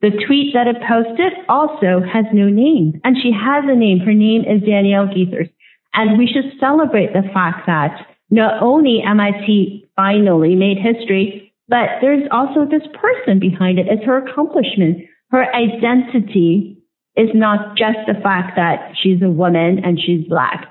The 0.00 0.10
tweet 0.26 0.52
that 0.54 0.66
it 0.66 0.82
posted 0.86 1.32
also 1.48 2.02
has 2.02 2.24
no 2.32 2.48
name. 2.48 3.00
And 3.04 3.16
she 3.16 3.30
has 3.30 3.64
a 3.68 3.76
name. 3.76 4.00
Her 4.00 4.12
name 4.12 4.42
is 4.42 4.62
Danielle 4.66 5.06
Geathers. 5.06 5.50
And 5.94 6.18
we 6.18 6.26
should 6.26 6.58
celebrate 6.58 7.12
the 7.12 7.22
fact 7.32 7.66
that 7.66 8.06
not 8.30 8.60
only 8.60 9.02
MIT 9.06 9.86
finally 9.94 10.56
made 10.56 10.78
history, 10.78 11.41
but 11.72 11.88
there's 12.02 12.28
also 12.30 12.68
this 12.68 12.84
person 13.00 13.40
behind 13.40 13.78
it. 13.78 13.86
It's 13.88 14.04
her 14.04 14.18
accomplishment. 14.18 15.08
Her 15.30 15.48
identity 15.56 16.76
is 17.16 17.30
not 17.32 17.78
just 17.78 17.96
the 18.06 18.20
fact 18.22 18.56
that 18.56 18.92
she's 19.00 19.22
a 19.22 19.30
woman 19.30 19.80
and 19.82 19.98
she's 19.98 20.28
black. 20.28 20.66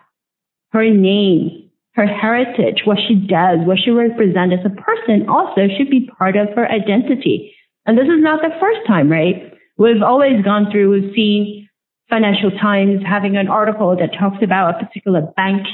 Her 0.69 0.87
name, 0.87 1.71
her 1.95 2.05
heritage, 2.05 2.83
what 2.85 2.99
she 3.07 3.15
does, 3.15 3.65
what 3.65 3.79
she 3.83 3.89
represents 3.89 4.53
as 4.53 4.63
a 4.63 4.79
person 4.79 5.27
also 5.27 5.65
should 5.75 5.89
be 5.89 6.07
part 6.19 6.37
of 6.37 6.49
her 6.55 6.69
identity. 6.69 7.55
And 7.87 7.97
this 7.97 8.05
is 8.05 8.21
not 8.21 8.41
the 8.43 8.53
first 8.59 8.85
time, 8.85 9.09
right? 9.09 9.57
We've 9.79 10.03
always 10.05 10.45
gone 10.45 10.67
through, 10.71 10.91
we've 10.91 11.15
seen 11.15 11.67
Financial 12.11 12.51
Times 12.51 13.01
having 13.03 13.37
an 13.37 13.47
article 13.47 13.97
that 13.97 14.13
talks 14.19 14.43
about 14.43 14.75
a 14.75 14.85
particular 14.85 15.21
bank 15.35 15.65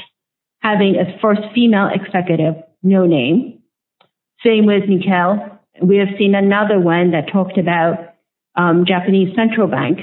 having 0.60 0.96
a 0.96 1.20
first 1.20 1.42
female 1.54 1.90
executive, 1.92 2.54
no 2.82 3.04
name. 3.04 3.57
Same 4.44 4.66
with 4.66 4.88
Nickel. 4.88 5.58
We 5.82 5.96
have 5.96 6.08
seen 6.18 6.34
another 6.34 6.78
one 6.78 7.12
that 7.12 7.32
talked 7.32 7.58
about 7.58 8.14
um, 8.56 8.84
Japanese 8.86 9.34
central 9.34 9.68
bank. 9.68 9.98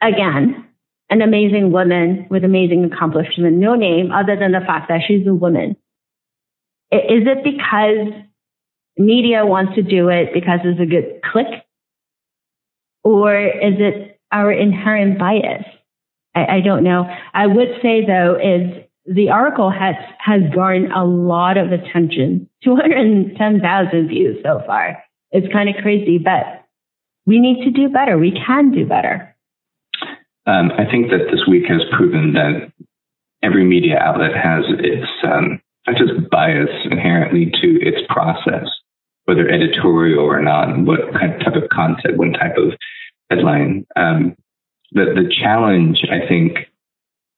Again, 0.00 0.64
an 1.10 1.22
amazing 1.22 1.72
woman 1.72 2.26
with 2.30 2.44
amazing 2.44 2.84
accomplishment, 2.84 3.56
no 3.56 3.74
name 3.74 4.12
other 4.12 4.36
than 4.36 4.52
the 4.52 4.60
fact 4.60 4.88
that 4.88 5.00
she's 5.06 5.26
a 5.26 5.34
woman. 5.34 5.76
Is 6.90 7.26
it 7.26 7.44
because 7.44 8.22
media 8.96 9.44
wants 9.44 9.74
to 9.74 9.82
do 9.82 10.08
it 10.08 10.30
because 10.32 10.60
it's 10.64 10.80
a 10.80 10.86
good 10.86 11.20
click? 11.30 11.64
Or 13.04 13.34
is 13.34 13.74
it 13.78 14.20
our 14.30 14.52
inherent 14.52 15.18
bias? 15.18 15.64
I, 16.34 16.56
I 16.56 16.60
don't 16.60 16.84
know. 16.84 17.08
I 17.32 17.46
would 17.46 17.68
say 17.82 18.04
though 18.06 18.36
is 18.36 18.84
the 19.12 19.30
article 19.30 19.70
has 19.70 19.94
has 20.18 20.42
garnered 20.54 20.90
a 20.92 21.04
lot 21.04 21.56
of 21.56 21.72
attention. 21.72 22.48
210,000 22.64 24.08
views 24.08 24.36
so 24.42 24.62
far. 24.66 25.02
It's 25.30 25.50
kind 25.52 25.68
of 25.68 25.76
crazy 25.82 26.18
but 26.18 26.64
we 27.26 27.40
need 27.40 27.64
to 27.64 27.70
do 27.70 27.88
better. 27.88 28.18
We 28.18 28.32
can 28.32 28.70
do 28.70 28.86
better. 28.86 29.34
Um, 30.46 30.72
i 30.78 30.90
think 30.90 31.10
that 31.10 31.28
this 31.30 31.46
week 31.46 31.64
has 31.68 31.82
proven 31.92 32.32
that 32.32 32.72
every 33.42 33.64
media 33.64 33.98
outlet 33.98 34.34
has 34.34 34.64
its 34.78 35.06
um, 35.22 35.60
not 35.86 35.96
just 35.96 36.30
bias 36.30 36.70
inherently 36.90 37.52
to 37.60 37.78
its 37.80 37.98
process, 38.08 38.66
whether 39.24 39.48
editorial 39.48 40.24
or 40.24 40.40
not, 40.40 40.78
what 40.84 41.12
kind 41.12 41.34
of 41.34 41.40
type 41.40 41.62
of 41.62 41.68
content, 41.70 42.16
what 42.16 42.32
type 42.34 42.56
of 42.56 42.72
headline. 43.30 43.86
Um, 43.96 44.36
the 44.92 45.04
the 45.14 45.30
challenge, 45.30 46.02
I 46.10 46.26
think, 46.26 46.70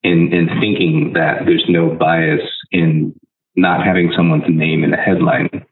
in 0.02 0.32
in 0.32 0.48
thinking 0.60 1.12
that 1.14 1.44
there's 1.44 1.64
no 1.68 1.90
bias 1.90 2.42
in 2.72 3.14
not 3.56 3.84
having 3.84 4.12
someone's 4.16 4.44
name 4.48 4.84
in 4.84 4.94
a 4.94 4.96
headline 4.96 5.66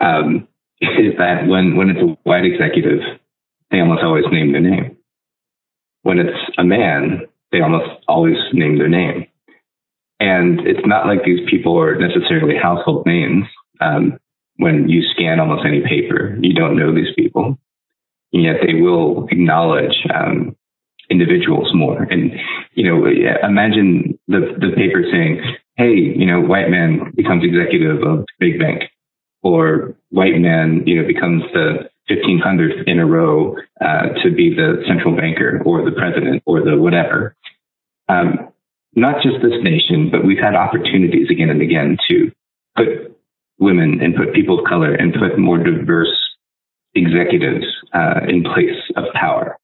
um, 0.00 0.48
is 0.80 1.14
that 1.18 1.46
when 1.46 1.76
when 1.76 1.90
it's 1.90 2.00
a 2.00 2.16
white 2.28 2.44
executive, 2.44 3.00
they 3.70 3.80
almost 3.80 4.02
always 4.02 4.24
name 4.30 4.52
their 4.52 4.60
name. 4.60 4.96
When 6.02 6.18
it's 6.18 6.38
a 6.56 6.64
man, 6.64 7.22
they 7.52 7.60
almost 7.60 8.04
always 8.06 8.36
name 8.52 8.78
their 8.78 8.88
name. 8.88 9.26
And 10.20 10.60
it's 10.66 10.84
not 10.86 11.06
like 11.06 11.24
these 11.24 11.48
people 11.48 11.78
are 11.78 11.96
necessarily 11.96 12.56
household 12.56 13.06
names. 13.06 13.44
Um, 13.80 14.18
when 14.56 14.88
you 14.88 15.02
scan 15.14 15.38
almost 15.38 15.64
any 15.64 15.80
paper, 15.80 16.36
you 16.40 16.52
don't 16.52 16.76
know 16.76 16.92
these 16.92 17.14
people, 17.14 17.58
and 18.32 18.42
yet 18.42 18.56
they 18.66 18.74
will 18.74 19.28
acknowledge 19.30 19.94
um, 20.12 20.56
individuals 21.10 21.70
more. 21.74 22.02
And 22.02 22.32
you 22.74 22.84
know, 22.84 23.06
imagine 23.42 24.18
the 24.28 24.56
the 24.60 24.72
paper 24.76 25.04
saying, 25.10 25.42
"Hey, 25.76 25.94
you 25.94 26.26
know, 26.26 26.40
white 26.40 26.70
man 26.70 27.12
becomes 27.14 27.44
executive 27.44 28.02
of 28.02 28.26
big 28.38 28.58
bank," 28.58 28.84
or 29.42 29.94
white 30.10 30.38
man, 30.38 30.82
you 30.86 31.00
know, 31.00 31.06
becomes 31.06 31.42
the 31.52 31.90
1500th 32.10 32.84
in 32.86 32.98
a 32.98 33.06
row 33.06 33.56
uh, 33.80 34.08
to 34.22 34.30
be 34.30 34.54
the 34.54 34.82
central 34.86 35.14
banker 35.14 35.62
or 35.64 35.84
the 35.84 35.92
president 35.92 36.42
or 36.46 36.62
the 36.62 36.76
whatever. 36.76 37.36
Um, 38.08 38.48
not 38.94 39.22
just 39.22 39.36
this 39.42 39.62
nation, 39.62 40.10
but 40.10 40.24
we've 40.24 40.38
had 40.38 40.54
opportunities 40.54 41.28
again 41.30 41.50
and 41.50 41.62
again 41.62 41.98
to 42.08 42.32
put 42.76 43.16
women 43.58 44.00
and 44.00 44.16
put 44.16 44.32
people 44.32 44.58
of 44.58 44.64
color 44.64 44.94
and 44.94 45.12
put 45.14 45.38
more 45.38 45.58
diverse 45.58 46.12
executives 46.94 47.66
uh, 47.92 48.20
in 48.28 48.42
place 48.42 48.80
of 48.96 49.04
power. 49.14 49.58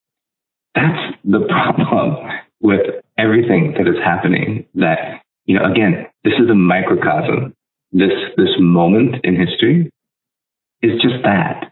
That's 0.75 1.15
the 1.25 1.47
problem 1.49 2.29
with 2.61 2.81
everything 3.19 3.75
that 3.79 3.87
is 3.87 3.97
happening. 4.03 4.67
That 4.75 5.23
you 5.47 5.59
know, 5.59 5.65
again, 5.71 6.07
this 6.25 6.35
is 6.35 6.51
a 6.51 6.55
microcosm. 6.55 7.55
This 7.93 8.13
this 8.37 8.55
moment 8.59 9.17
in 9.25 9.37
history 9.37 9.91
is 10.83 11.01
just 11.01 11.23
that. 11.23 11.71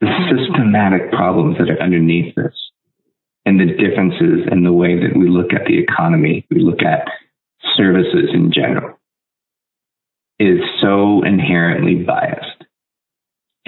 The 0.00 0.08
systematic 0.30 1.10
problems 1.10 1.58
that 1.58 1.70
are 1.70 1.82
underneath 1.82 2.34
this 2.34 2.54
and 3.44 3.58
the 3.58 3.66
differences 3.66 4.46
in 4.50 4.62
the 4.62 4.72
way 4.72 4.94
that 4.94 5.16
we 5.16 5.28
look 5.28 5.52
at 5.52 5.66
the 5.66 5.78
economy, 5.78 6.46
we 6.50 6.60
look 6.60 6.82
at 6.82 7.08
services 7.76 8.30
in 8.32 8.52
general, 8.52 8.98
is 10.38 10.60
so 10.80 11.22
inherently 11.24 11.96
biased. 11.96 12.57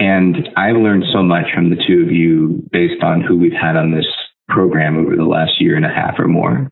And 0.01 0.49
I've 0.57 0.77
learned 0.77 1.03
so 1.13 1.21
much 1.21 1.45
from 1.53 1.69
the 1.69 1.75
two 1.75 2.01
of 2.01 2.11
you 2.11 2.67
based 2.71 3.03
on 3.03 3.21
who 3.21 3.37
we've 3.37 3.53
had 3.53 3.75
on 3.75 3.91
this 3.91 4.07
program 4.47 4.97
over 4.97 5.15
the 5.15 5.25
last 5.25 5.61
year 5.61 5.75
and 5.75 5.85
a 5.85 5.93
half 5.93 6.15
or 6.17 6.27
more, 6.27 6.71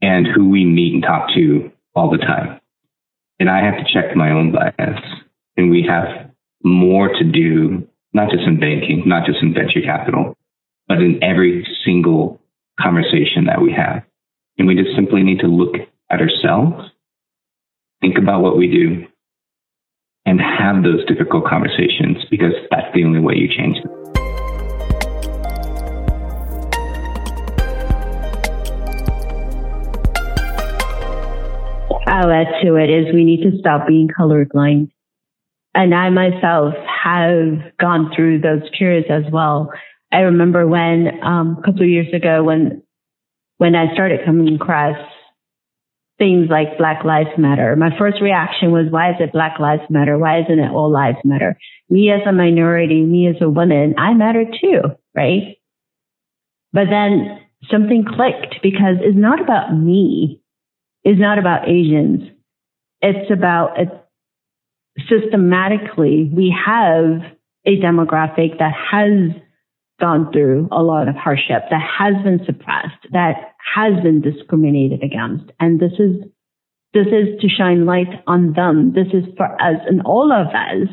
and 0.00 0.28
who 0.32 0.48
we 0.48 0.64
meet 0.64 0.94
and 0.94 1.02
talk 1.02 1.28
to 1.34 1.72
all 1.96 2.08
the 2.08 2.18
time. 2.18 2.60
And 3.40 3.50
I 3.50 3.64
have 3.64 3.84
to 3.84 3.92
check 3.92 4.14
my 4.14 4.30
own 4.30 4.52
bias. 4.52 5.00
And 5.56 5.72
we 5.72 5.84
have 5.88 6.30
more 6.62 7.08
to 7.08 7.24
do, 7.24 7.88
not 8.12 8.30
just 8.30 8.44
in 8.44 8.60
banking, 8.60 9.02
not 9.06 9.26
just 9.26 9.42
in 9.42 9.52
venture 9.52 9.82
capital, 9.84 10.36
but 10.86 10.98
in 10.98 11.18
every 11.24 11.66
single 11.84 12.40
conversation 12.80 13.46
that 13.46 13.60
we 13.60 13.72
have. 13.72 14.04
And 14.56 14.68
we 14.68 14.76
just 14.76 14.94
simply 14.94 15.24
need 15.24 15.40
to 15.40 15.48
look 15.48 15.74
at 16.10 16.20
ourselves, 16.20 16.92
think 18.00 18.18
about 18.18 18.40
what 18.40 18.56
we 18.56 18.68
do, 18.70 19.08
and 20.26 20.40
have 20.40 20.82
those 20.82 21.04
difficult 21.06 21.46
conversations 21.46 22.18
because 22.30 22.52
that's 22.70 22.92
the 22.94 23.04
only 23.04 23.20
way 23.20 23.34
you 23.36 23.48
change 23.48 23.82
them. 23.82 23.92
I'll 32.08 32.30
add 32.30 32.62
to 32.62 32.76
it 32.76 32.88
is 32.88 33.14
we 33.14 33.24
need 33.24 33.42
to 33.42 33.58
stop 33.58 33.86
being 33.86 34.08
colorblind. 34.08 34.90
And 35.74 35.94
I 35.94 36.08
myself 36.10 36.74
have 37.04 37.76
gone 37.78 38.10
through 38.14 38.40
those 38.40 38.62
periods 38.76 39.08
as 39.10 39.30
well. 39.30 39.70
I 40.10 40.20
remember 40.20 40.66
when 40.66 41.22
um, 41.22 41.58
a 41.58 41.62
couple 41.62 41.82
of 41.82 41.88
years 41.88 42.12
ago 42.14 42.42
when 42.42 42.82
when 43.58 43.74
I 43.74 43.92
started 43.92 44.20
coming 44.24 44.54
across 44.54 44.96
things 46.18 46.48
like 46.48 46.78
Black 46.78 47.04
Lives 47.04 47.36
Matter, 47.36 47.76
my 47.76 47.90
first 47.98 48.22
reaction 48.22 48.72
was, 48.72 48.86
why 48.90 49.10
is 49.10 49.16
it 49.20 49.32
Black 49.32 49.58
Lives 49.58 49.82
Matter? 49.90 50.16
Why 50.18 50.40
isn't 50.40 50.58
it 50.58 50.70
all 50.70 50.90
lives 50.90 51.18
matter? 51.24 51.58
Me 51.90 52.10
as 52.10 52.22
a 52.26 52.32
minority, 52.32 53.02
me 53.02 53.28
as 53.28 53.36
a 53.40 53.50
woman, 53.50 53.94
I 53.98 54.14
matter 54.14 54.44
too, 54.44 54.80
right? 55.14 55.58
But 56.72 56.86
then 56.90 57.40
something 57.70 58.04
clicked 58.04 58.62
because 58.62 58.96
it's 59.00 59.16
not 59.16 59.40
about 59.40 59.76
me. 59.76 60.40
It's 61.04 61.20
not 61.20 61.38
about 61.38 61.68
Asians. 61.68 62.22
It's 63.02 63.30
about 63.30 63.78
it, 63.78 63.88
systematically, 65.08 66.30
we 66.32 66.54
have 66.64 67.20
a 67.66 67.76
demographic 67.78 68.58
that 68.58 68.72
has 68.90 69.32
gone 70.00 70.32
through 70.32 70.68
a 70.72 70.82
lot 70.82 71.08
of 71.08 71.14
hardship, 71.14 71.64
that 71.70 71.82
has 71.98 72.14
been 72.24 72.40
suppressed, 72.46 73.06
that 73.12 73.52
has 73.74 73.94
been 74.02 74.20
discriminated 74.20 75.02
against. 75.02 75.50
And 75.60 75.80
this 75.80 75.92
is, 75.98 76.22
this 76.94 77.06
is 77.06 77.40
to 77.40 77.48
shine 77.48 77.84
light 77.84 78.22
on 78.26 78.52
them. 78.52 78.92
This 78.94 79.08
is 79.08 79.24
for 79.36 79.46
us 79.60 79.80
and 79.86 80.02
all 80.04 80.32
of 80.32 80.48
us 80.48 80.88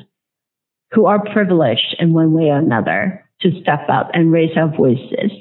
who 0.91 1.05
are 1.05 1.23
privileged 1.31 1.95
in 1.99 2.13
one 2.13 2.33
way 2.33 2.45
or 2.45 2.57
another 2.57 3.29
to 3.41 3.51
step 3.61 3.87
up 3.89 4.09
and 4.13 4.31
raise 4.31 4.55
our 4.57 4.75
voices. 4.75 5.31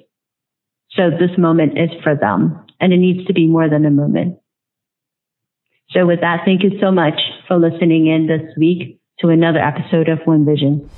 So 0.90 1.10
this 1.10 1.36
moment 1.38 1.78
is 1.78 1.90
for 2.02 2.14
them 2.14 2.64
and 2.80 2.92
it 2.92 2.98
needs 2.98 3.26
to 3.26 3.32
be 3.32 3.46
more 3.46 3.68
than 3.68 3.86
a 3.86 3.90
moment. 3.90 4.38
So 5.90 6.06
with 6.06 6.20
that, 6.20 6.40
thank 6.44 6.62
you 6.62 6.78
so 6.80 6.90
much 6.90 7.20
for 7.46 7.58
listening 7.58 8.06
in 8.06 8.26
this 8.26 8.54
week 8.56 9.00
to 9.20 9.28
another 9.28 9.58
episode 9.58 10.08
of 10.08 10.20
One 10.24 10.44
Vision. 10.44 10.88